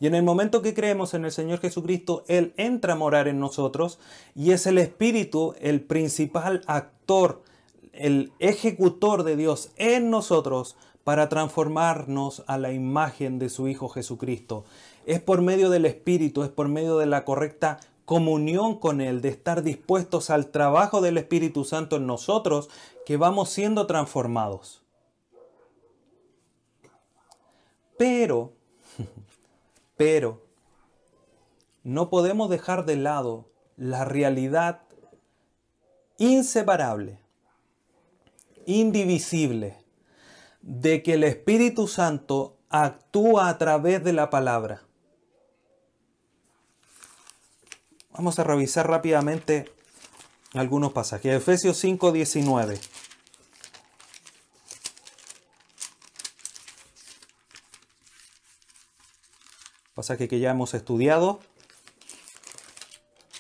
[0.00, 3.38] Y en el momento que creemos en el Señor Jesucristo, Él entra a morar en
[3.38, 4.00] nosotros
[4.34, 7.44] y es el Espíritu el principal actor,
[7.92, 14.64] el ejecutor de Dios en nosotros para transformarnos a la imagen de su Hijo Jesucristo.
[15.06, 19.28] Es por medio del Espíritu, es por medio de la correcta comunión con Él, de
[19.28, 22.68] estar dispuestos al trabajo del Espíritu Santo en nosotros,
[23.06, 24.82] que vamos siendo transformados.
[27.96, 28.52] Pero,
[29.96, 30.42] pero,
[31.84, 34.82] no podemos dejar de lado la realidad
[36.18, 37.18] inseparable,
[38.66, 39.78] indivisible,
[40.60, 44.82] de que el Espíritu Santo actúa a través de la palabra.
[48.14, 49.72] Vamos a revisar rápidamente
[50.52, 51.34] algunos pasajes.
[51.34, 52.78] Efesios 5, 19.
[59.94, 61.40] Pasaje que ya hemos estudiado,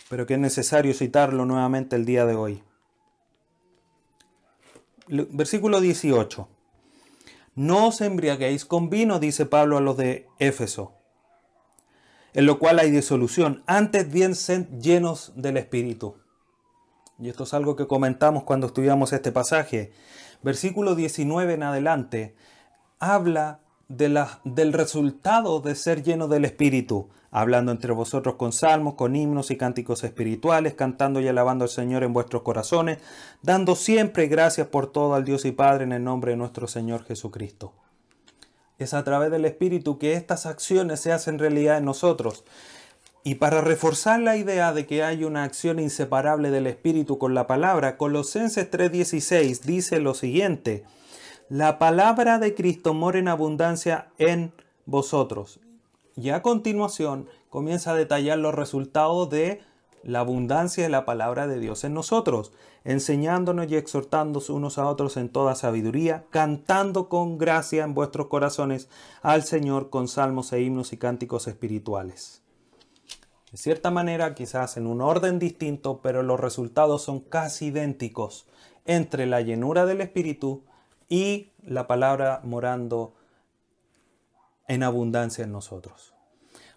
[0.08, 2.62] pero que es necesario citarlo nuevamente el día de hoy.
[5.08, 6.48] Versículo 18.
[7.56, 11.01] No os embriaguéis con vino, dice Pablo a los de Éfeso
[12.34, 13.62] en lo cual hay disolución.
[13.66, 16.16] Antes bien sed llenos del Espíritu.
[17.18, 19.92] Y esto es algo que comentamos cuando estudiamos este pasaje.
[20.42, 22.34] Versículo 19 en adelante
[22.98, 28.94] habla de la, del resultado de ser lleno del Espíritu, hablando entre vosotros con salmos,
[28.94, 32.98] con himnos y cánticos espirituales, cantando y alabando al Señor en vuestros corazones,
[33.42, 37.04] dando siempre gracias por todo al Dios y Padre en el nombre de nuestro Señor
[37.04, 37.72] Jesucristo.
[38.82, 42.44] Es a través del Espíritu que estas acciones se hacen realidad en nosotros.
[43.22, 47.46] Y para reforzar la idea de que hay una acción inseparable del Espíritu con la
[47.46, 50.84] palabra, Colosenses 3:16 dice lo siguiente,
[51.48, 54.52] la palabra de Cristo mora en abundancia en
[54.86, 55.60] vosotros.
[56.16, 59.60] Y a continuación comienza a detallar los resultados de
[60.02, 62.52] la abundancia de la palabra de Dios en nosotros,
[62.84, 68.88] enseñándonos y exhortándonos unos a otros en toda sabiduría, cantando con gracia en vuestros corazones
[69.22, 72.42] al Señor con salmos e himnos y cánticos espirituales.
[73.52, 78.46] De cierta manera, quizás en un orden distinto, pero los resultados son casi idénticos
[78.86, 80.64] entre la llenura del Espíritu
[81.08, 83.14] y la palabra morando
[84.68, 86.11] en abundancia en nosotros.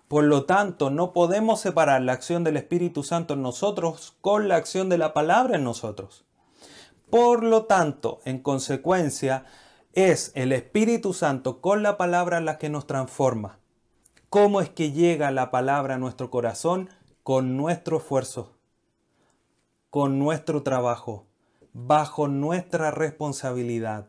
[0.08, 4.56] Por lo tanto, no podemos separar la acción del Espíritu Santo en nosotros con la
[4.56, 6.26] acción de la palabra en nosotros.
[7.10, 9.46] Por lo tanto, en consecuencia,
[9.94, 13.60] es el Espíritu Santo con la palabra la que nos transforma.
[14.30, 16.90] ¿Cómo es que llega la palabra a nuestro corazón?
[17.24, 18.52] Con nuestro esfuerzo,
[19.90, 21.26] con nuestro trabajo,
[21.74, 24.08] bajo nuestra responsabilidad.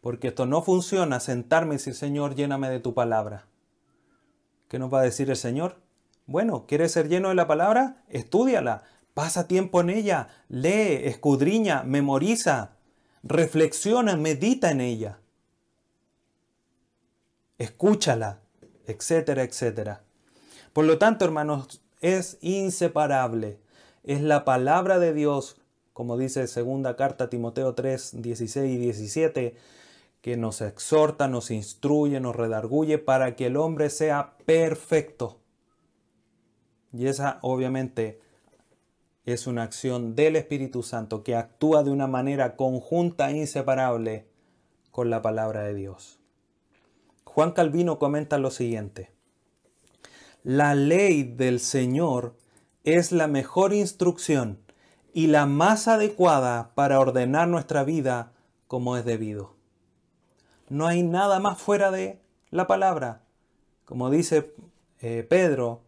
[0.00, 3.46] Porque esto no funciona sentarme y decir, Señor, lléname de tu palabra.
[4.72, 5.76] ¿Qué nos va a decir el Señor?
[6.24, 8.02] Bueno, ¿quieres ser lleno de la palabra?
[8.08, 12.78] Estúdiala, pasa tiempo en ella, lee, escudriña, memoriza,
[13.22, 15.18] reflexiona, medita en ella.
[17.58, 18.40] Escúchala,
[18.86, 20.04] etcétera, etcétera.
[20.72, 23.58] Por lo tanto, hermanos, es inseparable.
[24.04, 25.56] Es la palabra de Dios,
[25.92, 29.54] como dice segunda carta Timoteo 3, 16 y 17,
[30.22, 35.40] que nos exhorta, nos instruye, nos redarguye para que el hombre sea perfecto.
[36.92, 38.20] Y esa obviamente
[39.24, 44.28] es una acción del Espíritu Santo que actúa de una manera conjunta e inseparable
[44.92, 46.20] con la palabra de Dios.
[47.24, 49.10] Juan Calvino comenta lo siguiente.
[50.44, 52.36] La ley del Señor
[52.84, 54.60] es la mejor instrucción
[55.12, 58.32] y la más adecuada para ordenar nuestra vida
[58.68, 59.51] como es debido.
[60.72, 62.18] No hay nada más fuera de
[62.48, 63.20] la palabra.
[63.84, 64.54] Como dice
[65.00, 65.82] eh, Pedro,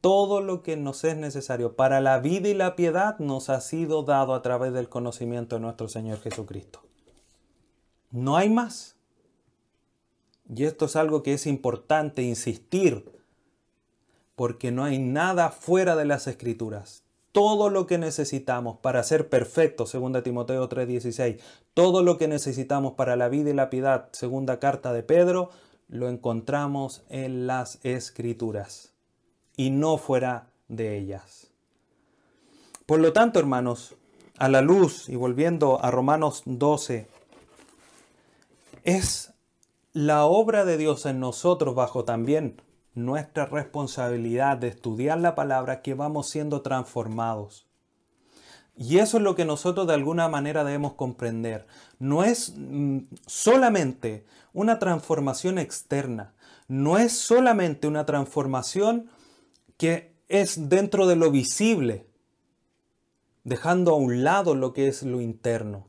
[0.00, 4.04] todo lo que nos es necesario para la vida y la piedad nos ha sido
[4.04, 6.84] dado a través del conocimiento de nuestro Señor Jesucristo.
[8.12, 8.94] No hay más.
[10.48, 13.20] Y esto es algo que es importante insistir,
[14.36, 17.01] porque no hay nada fuera de las escrituras.
[17.32, 21.40] Todo lo que necesitamos para ser perfectos, segunda Timoteo 3:16,
[21.74, 25.50] todo lo que necesitamos para la vida y la piedad, segunda carta de Pedro,
[25.88, 28.92] lo encontramos en las escrituras
[29.56, 31.48] y no fuera de ellas.
[32.86, 33.94] Por lo tanto, hermanos,
[34.38, 37.06] a la luz y volviendo a Romanos 12,
[38.84, 39.32] es
[39.92, 42.60] la obra de Dios en nosotros bajo también
[42.94, 47.66] nuestra responsabilidad de estudiar la palabra que vamos siendo transformados.
[48.76, 51.66] Y eso es lo que nosotros de alguna manera debemos comprender.
[51.98, 56.34] No es mm, solamente una transformación externa,
[56.68, 59.10] no es solamente una transformación
[59.76, 62.06] que es dentro de lo visible,
[63.44, 65.86] dejando a un lado lo que es lo interno.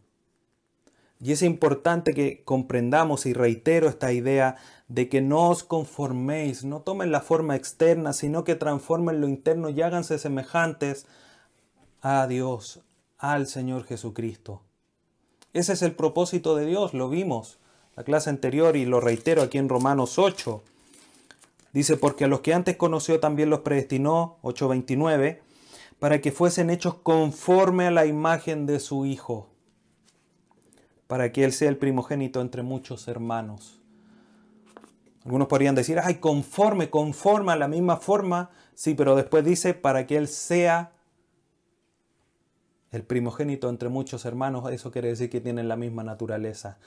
[1.21, 6.81] Y es importante que comprendamos y reitero esta idea de que no os conforméis, no
[6.81, 11.05] tomen la forma externa, sino que transformen lo interno y háganse semejantes
[12.01, 12.81] a Dios,
[13.17, 14.61] al Señor Jesucristo.
[15.53, 17.59] Ese es el propósito de Dios, lo vimos
[17.95, 20.63] la clase anterior y lo reitero aquí en Romanos 8.
[21.73, 25.39] Dice, porque a los que antes conoció también los predestinó, 8.29,
[25.99, 29.53] para que fuesen hechos conforme a la imagen de su Hijo
[31.13, 33.82] para que Él sea el primogénito entre muchos hermanos.
[35.25, 38.49] Algunos podrían decir, ay, conforme, conforme a la misma forma.
[38.75, 40.91] Sí, pero después dice, para que Él sea
[42.91, 44.71] el primogénito entre muchos hermanos.
[44.71, 46.77] Eso quiere decir que tienen la misma naturaleza.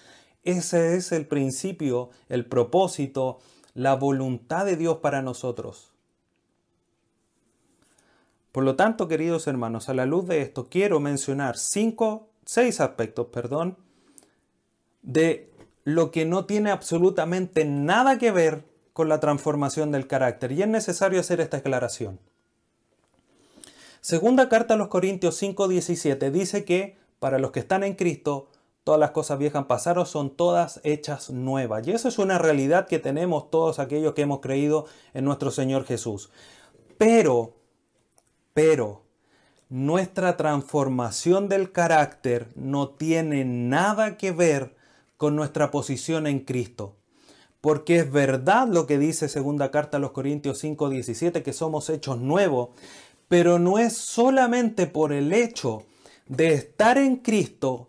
[0.44, 3.40] Ese es el principio, el propósito,
[3.74, 5.92] la voluntad de Dios para nosotros.
[8.52, 13.26] Por lo tanto, queridos hermanos, a la luz de esto quiero mencionar cinco, seis aspectos,
[13.26, 13.76] perdón,
[15.02, 15.52] de
[15.86, 20.50] lo que no tiene absolutamente nada que ver con la transformación del carácter.
[20.50, 22.18] Y es necesario hacer esta aclaración.
[24.00, 28.48] Segunda carta a los Corintios 5:17 dice que para los que están en Cristo,
[28.82, 31.86] todas las cosas viejas pasaron, son todas hechas nuevas.
[31.86, 35.84] Y eso es una realidad que tenemos todos aquellos que hemos creído en nuestro Señor
[35.84, 36.30] Jesús.
[36.98, 37.54] Pero,
[38.54, 39.02] pero,
[39.68, 44.75] nuestra transformación del carácter no tiene nada que ver
[45.16, 46.96] con nuestra posición en Cristo.
[47.60, 52.18] Porque es verdad lo que dice segunda carta a los Corintios 5:17 que somos hechos
[52.18, 52.70] nuevos,
[53.28, 55.84] pero no es solamente por el hecho
[56.28, 57.88] de estar en Cristo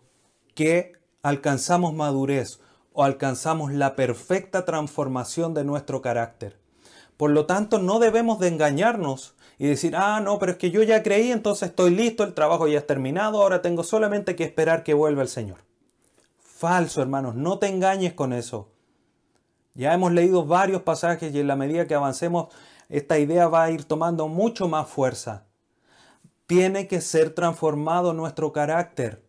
[0.54, 2.60] que alcanzamos madurez
[2.92, 6.58] o alcanzamos la perfecta transformación de nuestro carácter.
[7.16, 10.82] Por lo tanto, no debemos de engañarnos y decir, ah, no, pero es que yo
[10.82, 14.84] ya creí, entonces estoy listo, el trabajo ya es terminado, ahora tengo solamente que esperar
[14.84, 15.67] que vuelva el Señor.
[16.58, 18.72] Falso, hermanos, no te engañes con eso.
[19.74, 22.48] Ya hemos leído varios pasajes y en la medida que avancemos,
[22.88, 25.44] esta idea va a ir tomando mucho más fuerza.
[26.48, 29.22] Tiene que ser transformado nuestro carácter,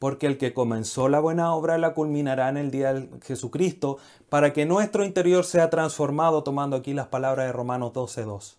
[0.00, 4.52] porque el que comenzó la buena obra la culminará en el día de Jesucristo, para
[4.52, 8.56] que nuestro interior sea transformado, tomando aquí las palabras de Romanos 12.2.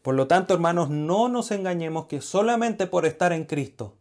[0.00, 3.97] Por lo tanto, hermanos, no nos engañemos que solamente por estar en Cristo,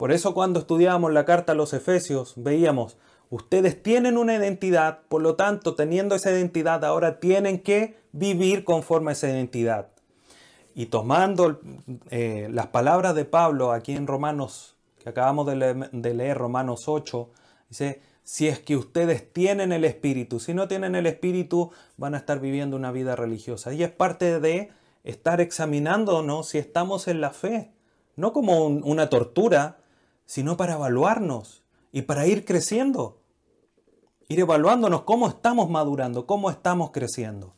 [0.00, 2.96] por eso cuando estudiábamos la carta a los Efesios veíamos,
[3.28, 9.10] ustedes tienen una identidad, por lo tanto, teniendo esa identidad, ahora tienen que vivir conforme
[9.10, 9.88] a esa identidad.
[10.74, 11.60] Y tomando
[12.08, 17.28] eh, las palabras de Pablo aquí en Romanos, que acabamos de leer Romanos 8,
[17.68, 22.16] dice, si es que ustedes tienen el Espíritu, si no tienen el Espíritu, van a
[22.16, 23.74] estar viviendo una vida religiosa.
[23.74, 24.70] Y es parte de
[25.04, 27.74] estar examinándonos si estamos en la fe,
[28.16, 29.76] no como una tortura,
[30.30, 33.18] sino para evaluarnos y para ir creciendo.
[34.28, 37.52] Ir evaluándonos cómo estamos madurando, cómo estamos creciendo.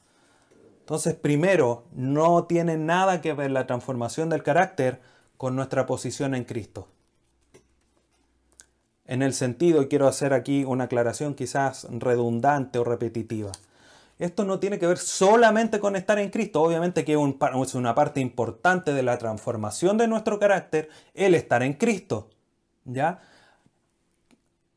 [0.80, 5.02] Entonces, primero, no tiene nada que ver la transformación del carácter
[5.36, 6.88] con nuestra posición en Cristo.
[9.04, 13.52] En el sentido, quiero hacer aquí una aclaración quizás redundante o repetitiva,
[14.18, 18.20] esto no tiene que ver solamente con estar en Cristo, obviamente que es una parte
[18.20, 22.30] importante de la transformación de nuestro carácter el estar en Cristo.
[22.84, 23.22] ¿Ya?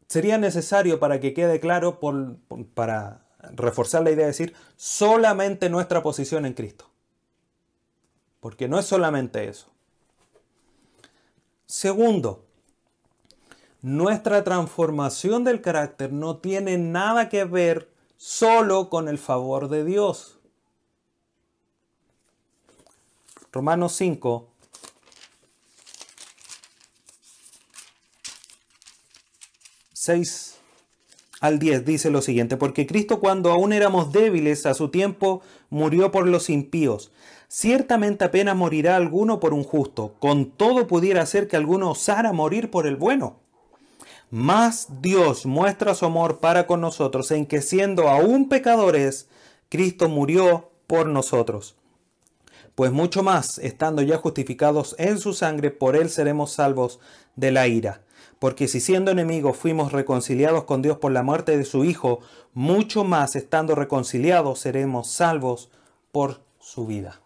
[0.07, 1.99] Sería necesario para que quede claro,
[2.73, 6.89] para reforzar la idea de decir, solamente nuestra posición en Cristo.
[8.39, 9.67] Porque no es solamente eso.
[11.65, 12.45] Segundo,
[13.81, 20.39] nuestra transformación del carácter no tiene nada que ver solo con el favor de Dios.
[23.51, 24.47] Romanos 5.
[30.05, 30.57] Seis
[31.41, 35.41] al 10 dice lo siguiente, porque Cristo cuando aún éramos débiles a su tiempo
[35.71, 37.11] murió por los impíos.
[37.47, 42.69] Ciertamente apenas morirá alguno por un justo, con todo pudiera ser que alguno osara morir
[42.69, 43.39] por el bueno.
[44.29, 49.27] Mas Dios muestra su amor para con nosotros en que siendo aún pecadores,
[49.69, 51.77] Cristo murió por nosotros.
[52.75, 56.99] Pues mucho más, estando ya justificados en su sangre, por él seremos salvos
[57.35, 58.04] de la ira.
[58.45, 62.19] Porque si siendo enemigos fuimos reconciliados con Dios por la muerte de su Hijo,
[62.53, 65.71] mucho más, estando reconciliados, seremos salvos
[66.11, 67.19] por su vida.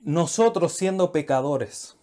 [0.00, 1.94] Nosotros siendo pecadores,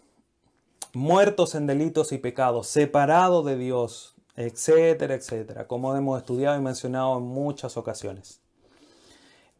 [0.94, 7.18] muertos en delitos y pecados, separados de Dios, etcétera, etcétera, como hemos estudiado y mencionado
[7.18, 8.40] en muchas ocasiones.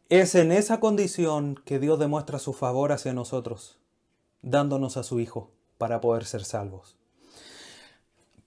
[0.08, 3.78] Es en esa condición que Dios demuestra su favor hacia nosotros,
[4.40, 6.96] dándonos a su Hijo para poder ser salvos.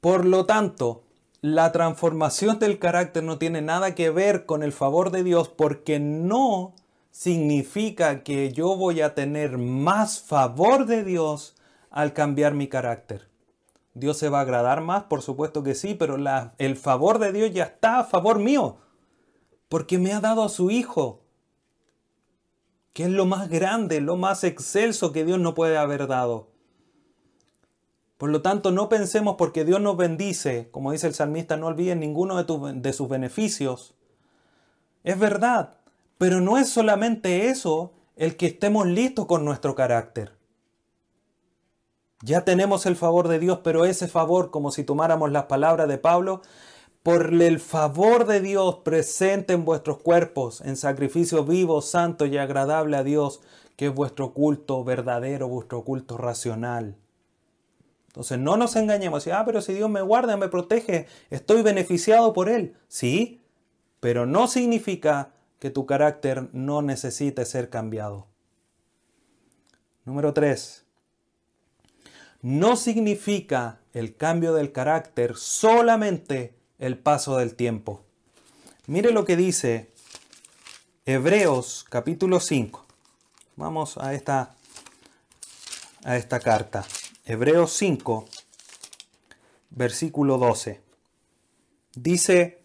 [0.03, 1.05] Por lo tanto,
[1.39, 5.97] la transformación del carácter no tiene nada que ver con el favor de Dios porque
[5.97, 6.73] no
[7.09, 11.55] significa que yo voy a tener más favor de Dios
[11.89, 13.29] al cambiar mi carácter.
[13.93, 16.17] Dios se va a agradar más, por supuesto que sí, pero
[16.57, 18.79] el favor de Dios ya está a favor mío,
[19.69, 21.21] porque me ha dado a su Hijo
[22.91, 26.52] que es lo más grande, lo más excelso que Dios no puede haber dado.
[28.17, 31.99] Por lo tanto, no pensemos porque Dios nos bendice, como dice el salmista, no olviden
[31.99, 33.95] ninguno de, de sus beneficios.
[35.03, 35.77] Es verdad,
[36.17, 40.33] pero no es solamente eso el que estemos listos con nuestro carácter.
[42.21, 45.97] Ya tenemos el favor de Dios, pero ese favor, como si tomáramos las palabras de
[45.97, 46.41] Pablo,
[47.03, 52.95] por el favor de Dios presente en vuestros cuerpos en sacrificio vivo, santo y agradable
[52.95, 53.41] a Dios,
[53.75, 56.95] que es vuestro culto verdadero, vuestro culto racional.
[58.13, 62.47] Entonces no nos engañemos, ah, pero si Dios me guarda, me protege, estoy beneficiado por
[62.47, 62.75] Él.
[62.87, 63.41] Sí,
[63.99, 68.27] pero no significa que tu carácter no necesite ser cambiado.
[70.05, 70.85] Número 3.
[72.43, 78.03] No significa el cambio del carácter solamente el paso del tiempo.
[78.85, 79.91] Mire lo que dice
[81.07, 82.85] Hebreos capítulo 5.
[83.55, 84.53] Vamos a esta,
[86.03, 86.85] a esta carta.
[87.25, 88.25] Hebreos 5,
[89.69, 90.81] versículo 12.
[91.95, 92.59] Dice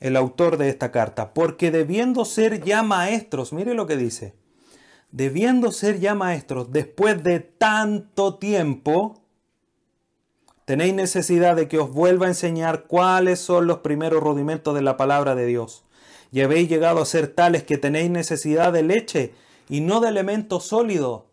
[0.00, 4.34] el autor de esta carta, porque debiendo ser ya maestros, mire lo que dice,
[5.12, 9.20] debiendo ser ya maestros después de tanto tiempo,
[10.70, 14.96] Tenéis necesidad de que os vuelva a enseñar cuáles son los primeros rudimentos de la
[14.96, 15.82] palabra de Dios.
[16.30, 19.34] Y habéis llegado a ser tales que tenéis necesidad de leche
[19.68, 21.26] y no de elemento sólido.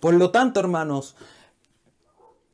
[0.00, 1.16] Por lo tanto, hermanos,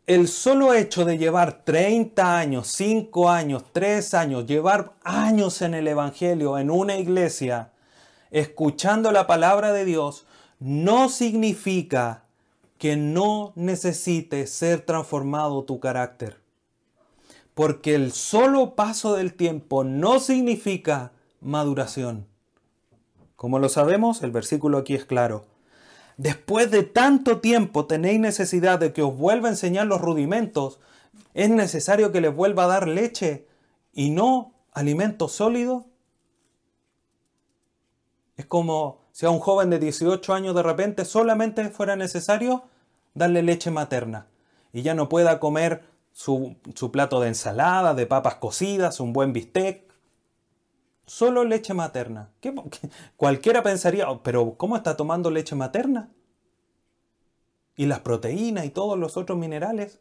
[0.06, 5.88] el solo hecho de llevar 30 años, 5 años, 3 años, llevar años en el
[5.88, 7.72] Evangelio, en una iglesia,
[8.30, 10.26] escuchando la palabra de Dios,
[10.58, 12.24] no significa
[12.78, 16.38] que no necesite ser transformado tu carácter.
[17.54, 22.26] Porque el solo paso del tiempo no significa maduración.
[23.36, 25.46] Como lo sabemos, el versículo aquí es claro.
[26.16, 30.78] Después de tanto tiempo tenéis necesidad de que os vuelva a enseñar los rudimentos.
[31.34, 33.46] Es necesario que les vuelva a dar leche
[33.92, 35.86] y no alimento sólido.
[38.36, 42.64] Es como si a un joven de 18 años de repente solamente fuera necesario
[43.14, 44.26] darle leche materna
[44.72, 46.56] y ya no pueda comer su,
[46.92, 49.93] plato de ensalada, de papas cocidas, un buen bistec.
[51.06, 52.30] Solo leche materna.
[53.16, 56.10] Cualquiera pensaría, oh, pero ¿cómo está tomando leche materna?
[57.76, 60.00] Y las proteínas y todos los otros minerales.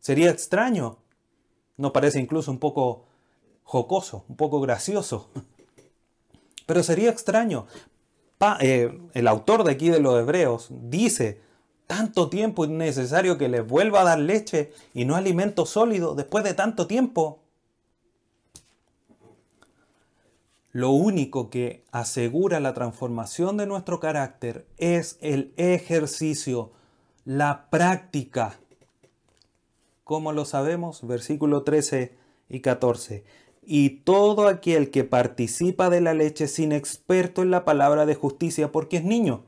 [0.00, 0.98] Sería extraño.
[1.76, 3.06] Nos parece incluso un poco
[3.64, 5.30] jocoso, un poco gracioso.
[6.66, 7.66] Pero sería extraño.
[8.60, 11.40] Eh, el autor de aquí de los Hebreos dice
[11.86, 16.54] tanto tiempo innecesario que les vuelva a dar leche y no alimento sólido después de
[16.54, 17.43] tanto tiempo.
[20.74, 26.72] Lo único que asegura la transformación de nuestro carácter es el ejercicio,
[27.24, 28.58] la práctica.
[30.04, 31.06] ¿Cómo lo sabemos?
[31.06, 32.14] Versículo 13
[32.50, 33.24] y 14.
[33.62, 38.70] Y todo aquel que participa de la leche sin experto en la palabra de justicia
[38.70, 39.44] porque es niño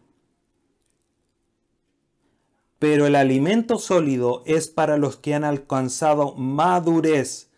[2.79, 7.51] pero el alimento sólido es para los que han alcanzado madurez,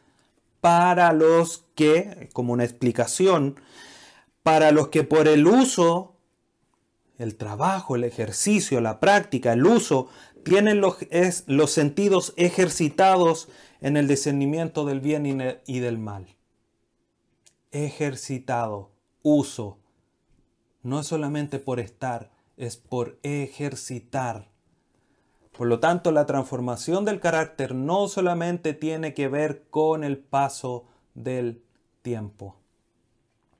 [0.61, 3.61] para los que, como una explicación,
[4.43, 6.15] para los que por el uso,
[7.19, 10.09] el trabajo, el ejercicio, la práctica, el uso,
[10.43, 13.49] tienen los, sentidos ejercitados
[13.81, 16.37] en el discernimiento del bien y del mal.
[17.71, 18.91] Ejercitado,
[19.23, 19.79] uso.
[20.83, 24.49] No es solamente por estar, es por ejercitar.
[25.59, 30.85] Por lo tanto, la transformación del carácter no solamente tiene que ver con el paso
[31.15, 31.65] del
[32.03, 32.55] tiempo.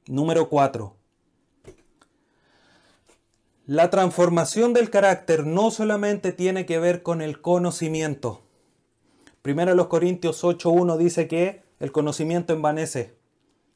[0.07, 0.94] Número 4.
[3.66, 8.42] La transformación del carácter no solamente tiene que ver con el conocimiento.
[9.42, 13.16] Primero los Corintios 8.1 dice que el conocimiento envanece.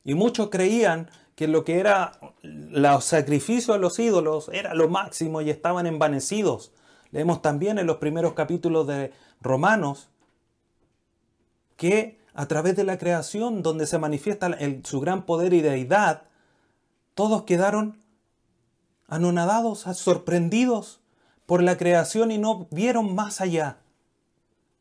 [0.05, 5.41] Y muchos creían que lo que era los sacrificios a los ídolos era lo máximo
[5.41, 6.73] y estaban envanecidos.
[7.13, 10.09] Leemos también en los primeros capítulos de Romanos
[11.77, 16.23] que a través de la creación, donde se manifiesta su gran poder y deidad,
[17.15, 17.99] todos quedaron
[19.07, 21.01] anonadados, sorprendidos
[21.45, 23.79] por la creación y no vieron más allá.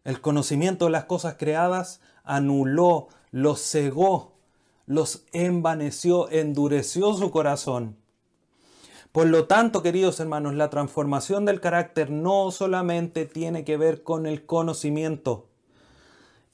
[0.05, 4.37] El conocimiento de las cosas creadas anuló, los cegó,
[4.85, 7.97] los envaneció, endureció su corazón.
[9.11, 14.25] Por lo tanto, queridos hermanos, la transformación del carácter no solamente tiene que ver con
[14.25, 15.49] el conocimiento.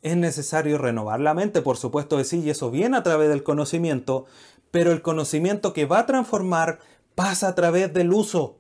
[0.02, 3.44] Es necesario renovar la mente, por supuesto que sí, y eso viene a través del
[3.44, 4.26] conocimiento,
[4.72, 6.80] pero el conocimiento que va a transformar
[7.14, 8.58] pasa a través del uso,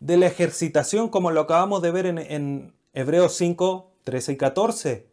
[0.00, 5.06] de la ejercitación, como lo acabamos de ver en, Hebreos 5, 13 y 14.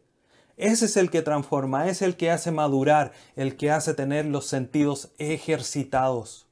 [0.58, 4.44] Ese es el que transforma, es el que hace madurar, el que hace tener los
[4.44, 6.49] sentidos ejercitados.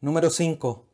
[0.00, 0.84] Número 5.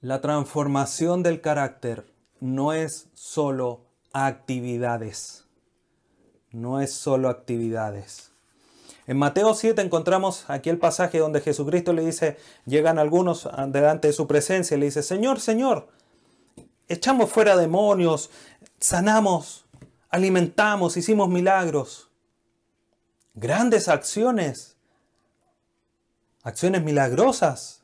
[0.00, 2.06] La transformación del carácter
[2.38, 3.80] no es solo
[4.12, 5.44] actividades.
[6.52, 8.30] No es solo actividades.
[9.08, 14.14] En Mateo 7 encontramos aquí el pasaje donde Jesucristo le dice, llegan algunos delante de
[14.14, 15.88] su presencia y le dice, Señor, Señor,
[16.86, 18.30] echamos fuera demonios,
[18.78, 19.66] sanamos,
[20.10, 22.08] alimentamos, hicimos milagros,
[23.34, 24.73] grandes acciones,
[26.44, 27.82] acciones milagrosas.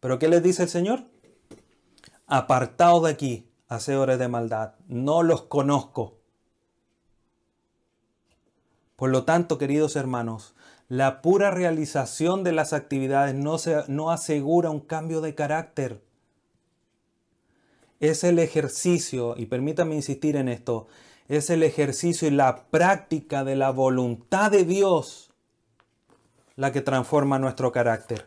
[0.00, 1.04] Pero ¿qué les dice el Señor?
[2.26, 6.16] Apartaos de aquí, hacedores de maldad, no los conozco.
[8.96, 10.54] Por lo tanto, queridos hermanos,
[10.88, 16.02] la pura realización de las actividades no, se, no asegura un cambio de carácter.
[18.00, 20.86] Es el ejercicio, y permítame insistir en esto,
[21.26, 25.27] es el ejercicio y la práctica de la voluntad de Dios
[26.58, 28.26] la que transforma nuestro carácter.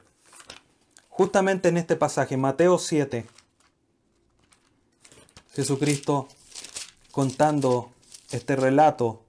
[1.09, 3.25] Justamente en este pasaje, Mateo 7,
[5.51, 6.29] Jesucristo
[7.11, 7.91] contando
[8.31, 9.25] este relato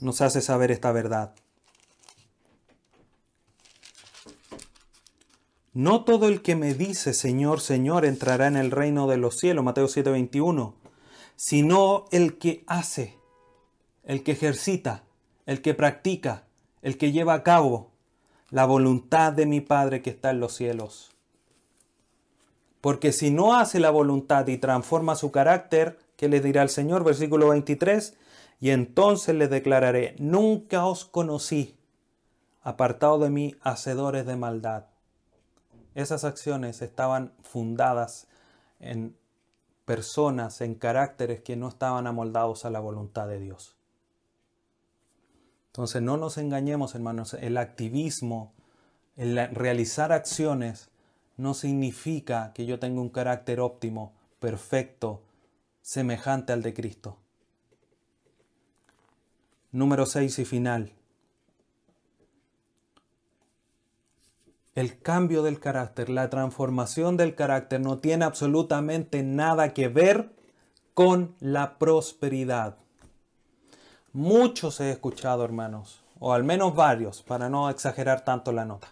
[0.00, 1.34] nos hace saber esta verdad.
[5.72, 9.64] No todo el que me dice Señor, Señor entrará en el reino de los cielos,
[9.64, 10.74] Mateo 7:21,
[11.36, 13.16] sino el que hace,
[14.04, 15.04] el que ejercita,
[15.46, 16.47] el que practica,
[16.88, 17.90] el que lleva a cabo
[18.50, 21.12] la voluntad de mi Padre que está en los cielos.
[22.80, 27.04] Porque si no hace la voluntad y transforma su carácter, ¿qué le dirá el Señor?
[27.04, 28.16] Versículo 23,
[28.58, 31.76] y entonces les declararé, nunca os conocí,
[32.62, 34.86] apartado de mí, hacedores de maldad.
[35.94, 38.28] Esas acciones estaban fundadas
[38.80, 39.14] en
[39.84, 43.77] personas, en caracteres que no estaban amoldados a la voluntad de Dios.
[45.68, 48.52] Entonces no nos engañemos, hermanos, el activismo,
[49.16, 50.90] el realizar acciones,
[51.36, 55.22] no significa que yo tenga un carácter óptimo, perfecto,
[55.82, 57.16] semejante al de Cristo.
[59.70, 60.92] Número 6 y final.
[64.74, 70.32] El cambio del carácter, la transformación del carácter no tiene absolutamente nada que ver
[70.94, 72.78] con la prosperidad.
[74.18, 78.88] Muchos he escuchado, hermanos, o al menos varios, para no exagerar tanto la nota.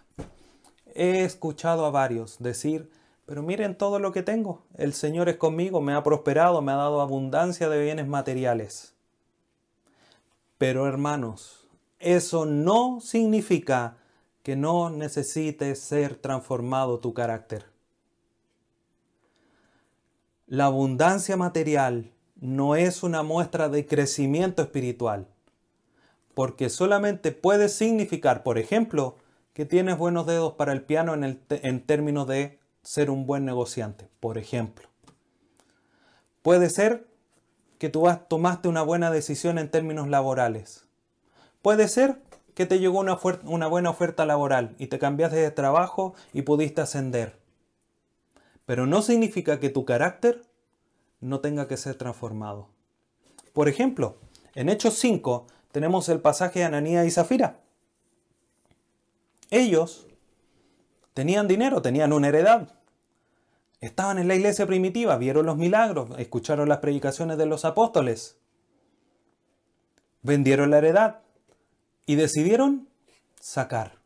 [0.95, 2.89] He escuchado a varios decir,
[3.25, 4.63] pero miren todo lo que tengo.
[4.77, 8.93] El Señor es conmigo, me ha prosperado, me ha dado abundancia de bienes materiales.
[10.57, 11.67] Pero hermanos,
[11.99, 13.97] eso no significa
[14.43, 17.65] que no necesites ser transformado tu carácter.
[20.45, 25.27] La abundancia material no es una muestra de crecimiento espiritual,
[26.33, 29.17] porque solamente puede significar, por ejemplo,
[29.53, 34.07] que tienes buenos dedos para el piano en, en términos de ser un buen negociante,
[34.19, 34.87] por ejemplo.
[36.41, 37.07] Puede ser
[37.77, 40.85] que tú tomaste una buena decisión en términos laborales.
[41.61, 42.21] Puede ser
[42.53, 46.81] que te llegó una, una buena oferta laboral y te cambiaste de trabajo y pudiste
[46.81, 47.37] ascender.
[48.65, 50.41] Pero no significa que tu carácter
[51.19, 52.69] no tenga que ser transformado.
[53.53, 54.17] Por ejemplo,
[54.55, 57.59] en Hechos 5 tenemos el pasaje de Ananía y Zafira.
[59.49, 60.07] Ellos
[61.13, 62.69] tenían dinero, tenían una heredad.
[63.79, 68.37] Estaban en la iglesia primitiva, vieron los milagros, escucharon las predicaciones de los apóstoles.
[70.23, 71.21] Vendieron la heredad
[72.05, 72.89] y decidieron
[73.39, 73.99] sacar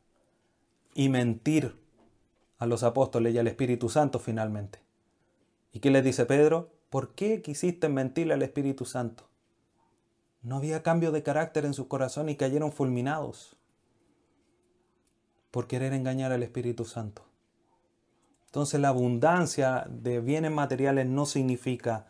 [0.93, 1.80] y mentir
[2.57, 4.80] a los apóstoles y al Espíritu Santo finalmente.
[5.72, 6.70] ¿Y qué les dice Pedro?
[6.91, 9.23] ¿Por qué quisiste mentirle al Espíritu Santo?
[10.41, 13.55] No había cambio de carácter en su corazón y cayeron fulminados
[15.51, 17.23] por querer engañar al Espíritu Santo.
[18.47, 22.07] Entonces la abundancia de bienes materiales no significa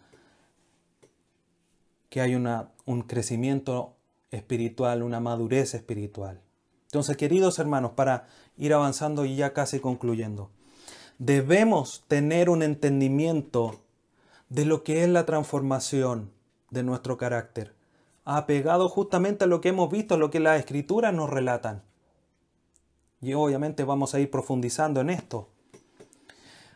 [2.09, 3.97] que hay una, un crecimiento
[4.31, 6.41] espiritual, una madurez espiritual.
[6.85, 8.25] Entonces, queridos hermanos, para
[8.57, 10.49] ir avanzando y ya casi concluyendo,
[11.19, 13.80] debemos tener un entendimiento
[14.51, 16.29] de lo que es la transformación
[16.71, 17.73] de nuestro carácter,
[18.25, 21.83] apegado justamente a lo que hemos visto, a lo que las escrituras nos relatan.
[23.21, 25.47] Y obviamente vamos a ir profundizando en esto.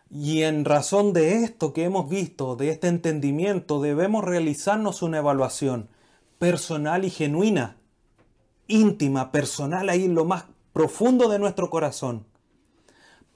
[0.09, 5.89] Y en razón de esto que hemos visto, de este entendimiento, debemos realizarnos una evaluación
[6.39, 7.75] personal y genuina,
[8.67, 12.25] íntima, personal, ahí en lo más profundo de nuestro corazón,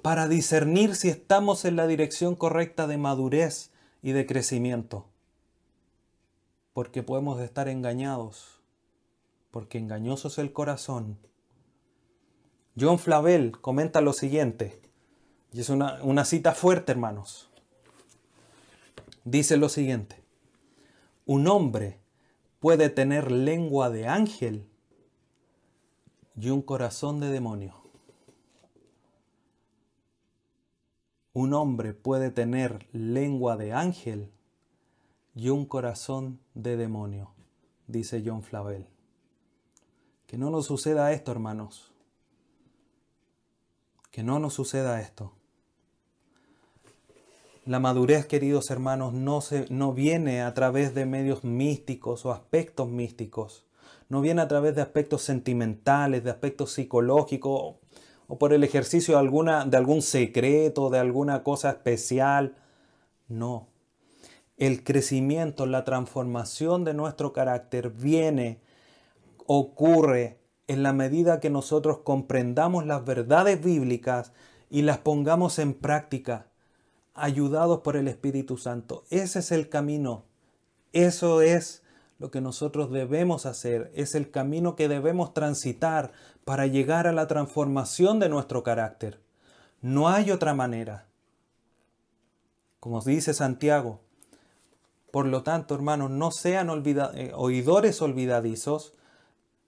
[0.02, 3.72] para discernir si estamos en la dirección correcta de madurez
[4.02, 5.06] y de crecimiento.
[6.74, 8.62] Porque podemos estar engañados,
[9.52, 11.18] porque engañoso es el corazón.
[12.80, 14.82] John Flavel comenta lo siguiente,
[15.52, 17.50] y es una, una cita fuerte, hermanos.
[19.26, 20.24] Dice lo siguiente,
[21.26, 22.00] un hombre
[22.60, 24.68] puede tener lengua de ángel
[26.40, 27.89] y un corazón de demonio.
[31.34, 34.32] Un hombre puede tener lengua de ángel
[35.36, 37.32] y un corazón de demonio,
[37.88, 38.88] dice John Flavel.
[40.26, 41.92] Que no nos suceda esto, hermanos.
[44.12, 45.34] Que no nos suceda esto.
[47.66, 52.90] La madurez, queridos hermanos, no, se, no viene a través de medios místicos o aspectos
[52.90, 53.66] místicos.
[54.08, 57.76] No viene a través de aspectos sentimentales, de aspectos psicológicos
[58.30, 62.56] o por el ejercicio de, alguna, de algún secreto, de alguna cosa especial.
[63.28, 63.68] No.
[64.56, 68.62] El crecimiento, la transformación de nuestro carácter viene,
[69.48, 74.32] ocurre en la medida que nosotros comprendamos las verdades bíblicas
[74.70, 76.52] y las pongamos en práctica,
[77.16, 79.06] ayudados por el Espíritu Santo.
[79.10, 80.26] Ese es el camino.
[80.94, 81.82] Eso es
[82.20, 86.12] lo que nosotros debemos hacer, es el camino que debemos transitar
[86.46, 89.22] para llegar a la transformación de nuestro carácter.
[89.82, 91.08] No hay otra manera.
[92.80, 94.02] Como dice Santiago,
[95.12, 98.94] por lo tanto, hermanos, no sean eh, oidores olvidadizos,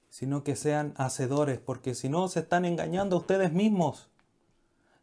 [0.09, 4.09] sino que sean hacedores, porque si no, se están engañando a ustedes mismos.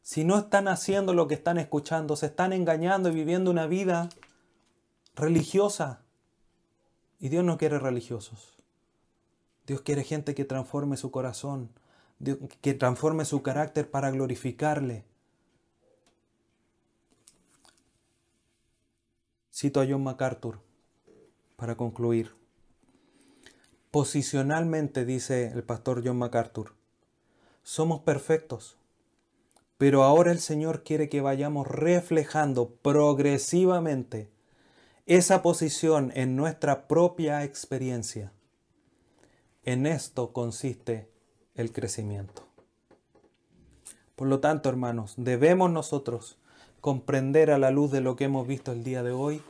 [0.03, 4.09] Si no están haciendo lo que están escuchando, se están engañando y viviendo una vida
[5.14, 6.03] religiosa.
[7.19, 8.57] Y Dios no quiere religiosos.
[9.69, 11.69] Dios quiere gente que transforme su corazón,
[12.62, 15.05] que transforme su carácter para glorificarle.
[19.53, 20.61] Cito a John MacArthur
[21.57, 22.35] para concluir.
[23.91, 26.73] Posicionalmente, dice el pastor John MacArthur,
[27.62, 28.79] somos perfectos,
[29.77, 34.31] pero ahora el Señor quiere que vayamos reflejando progresivamente
[35.05, 38.33] esa posición en nuestra propia experiencia.
[39.69, 41.11] En esto consiste
[41.55, 42.43] el crecimiento.
[44.16, 46.39] Por lo tanto, hermanos, debemos nosotros
[46.81, 49.43] comprender a la luz de lo que hemos visto el día de hoy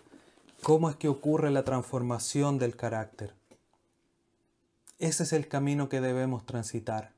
[0.64, 3.32] cómo es que ocurre la transformación del carácter.
[4.98, 7.12] Ese es el camino que debemos transitar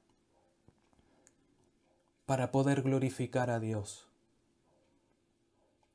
[2.26, 4.08] para poder glorificar a Dios.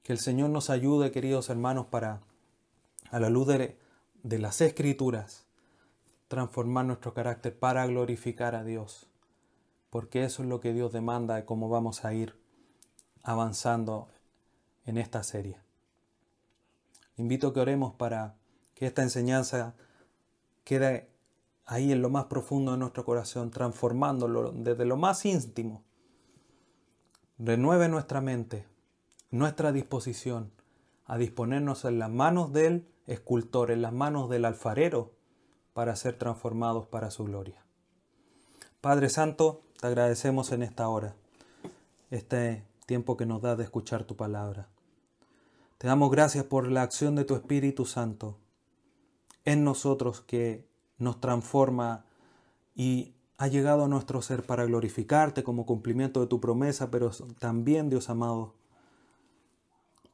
[0.01, 2.22] Que el Señor nos ayude, queridos hermanos, para,
[3.12, 3.78] a la luz de,
[4.24, 5.44] de las escrituras,
[6.36, 9.07] transformar nuestro carácter para glorificar a Dios.
[9.89, 12.38] Porque eso es lo que Dios demanda y cómo vamos a ir
[13.23, 14.09] avanzando
[14.86, 15.61] en esta serie.
[17.15, 18.36] Invito a que oremos para
[18.73, 19.75] que esta enseñanza
[20.65, 21.09] quede
[21.65, 25.86] ahí en lo más profundo de nuestro corazón, transformándolo desde lo más íntimo.
[27.39, 28.67] Renueve nuestra mente,
[29.31, 30.51] nuestra disposición
[31.05, 35.14] a disponernos en las manos del escultor, en las manos del alfarero,
[35.76, 37.61] para ser transformados para su gloria.
[38.80, 41.15] Padre Santo, te agradecemos en esta hora,
[42.11, 44.69] este tiempo que nos da de escuchar tu palabra.
[45.78, 48.38] Te damos gracias por la acción de tu Espíritu Santo
[49.43, 50.65] en nosotros que
[50.97, 52.05] nos transforma
[52.73, 57.89] y ha llegado a nuestro ser para glorificarte como cumplimiento de tu promesa, pero también,
[57.89, 58.53] Dios amado,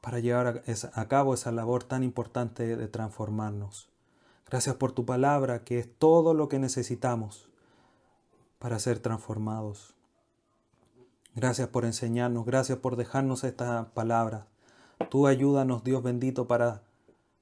[0.02, 3.91] para llevar a, cabo esa labor tan importante de transformarnos.
[4.52, 7.50] Gracias por tu palabra, que es todo lo que necesitamos
[8.60, 9.96] para ser transformados.
[11.34, 14.48] Gracias por enseñarnos, gracias por dejarnos esta palabra.
[15.10, 16.84] Tú ayúdanos, Dios bendito, para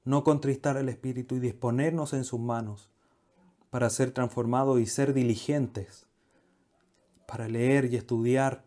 [0.04, 2.90] no contristar el Espíritu y disponernos en sus manos
[3.70, 6.06] para ser transformados y ser diligentes,
[7.26, 8.64] para leer y estudiar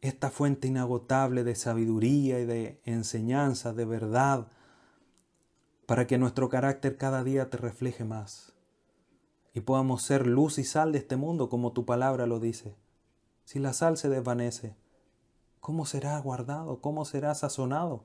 [0.00, 4.48] esta fuente inagotable de sabiduría y de enseñanza, de verdad,
[5.86, 8.54] para que nuestro carácter cada día te refleje más
[9.54, 12.76] y podamos ser luz y sal de este mundo como tu palabra lo dice.
[13.44, 14.76] Si la sal se desvanece,
[15.60, 16.80] ¿cómo será guardado?
[16.80, 18.04] ¿Cómo será sazonado?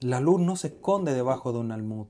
[0.00, 2.06] La luz no se esconde debajo de un almud.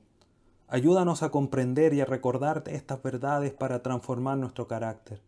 [0.69, 5.21] Ayúdanos a comprender y a recordar estas verdades para transformar nuestro carácter,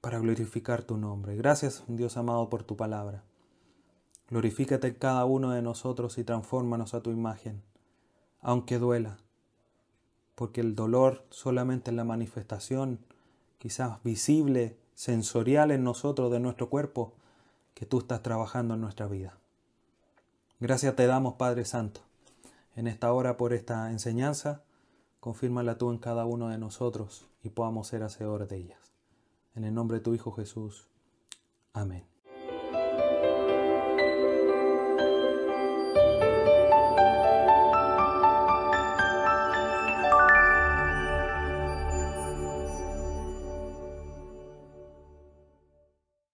[0.00, 1.36] para glorificar tu nombre.
[1.36, 3.24] Gracias, Dios amado, por tu palabra.
[4.30, 7.62] Glorifícate en cada uno de nosotros y transfórmanos a tu imagen,
[8.40, 9.18] aunque duela,
[10.34, 12.98] porque el dolor solamente es la manifestación,
[13.58, 17.12] quizás visible, sensorial en nosotros, de nuestro cuerpo,
[17.74, 19.38] que tú estás trabajando en nuestra vida.
[20.60, 22.02] Gracias te damos, Padre Santo
[22.76, 24.62] en esta hora por esta enseñanza.
[25.20, 28.92] Confírmala tú en cada uno de nosotros y podamos ser hacedores de ellas.
[29.54, 30.88] En el nombre de tu Hijo Jesús.
[31.72, 32.11] Amén.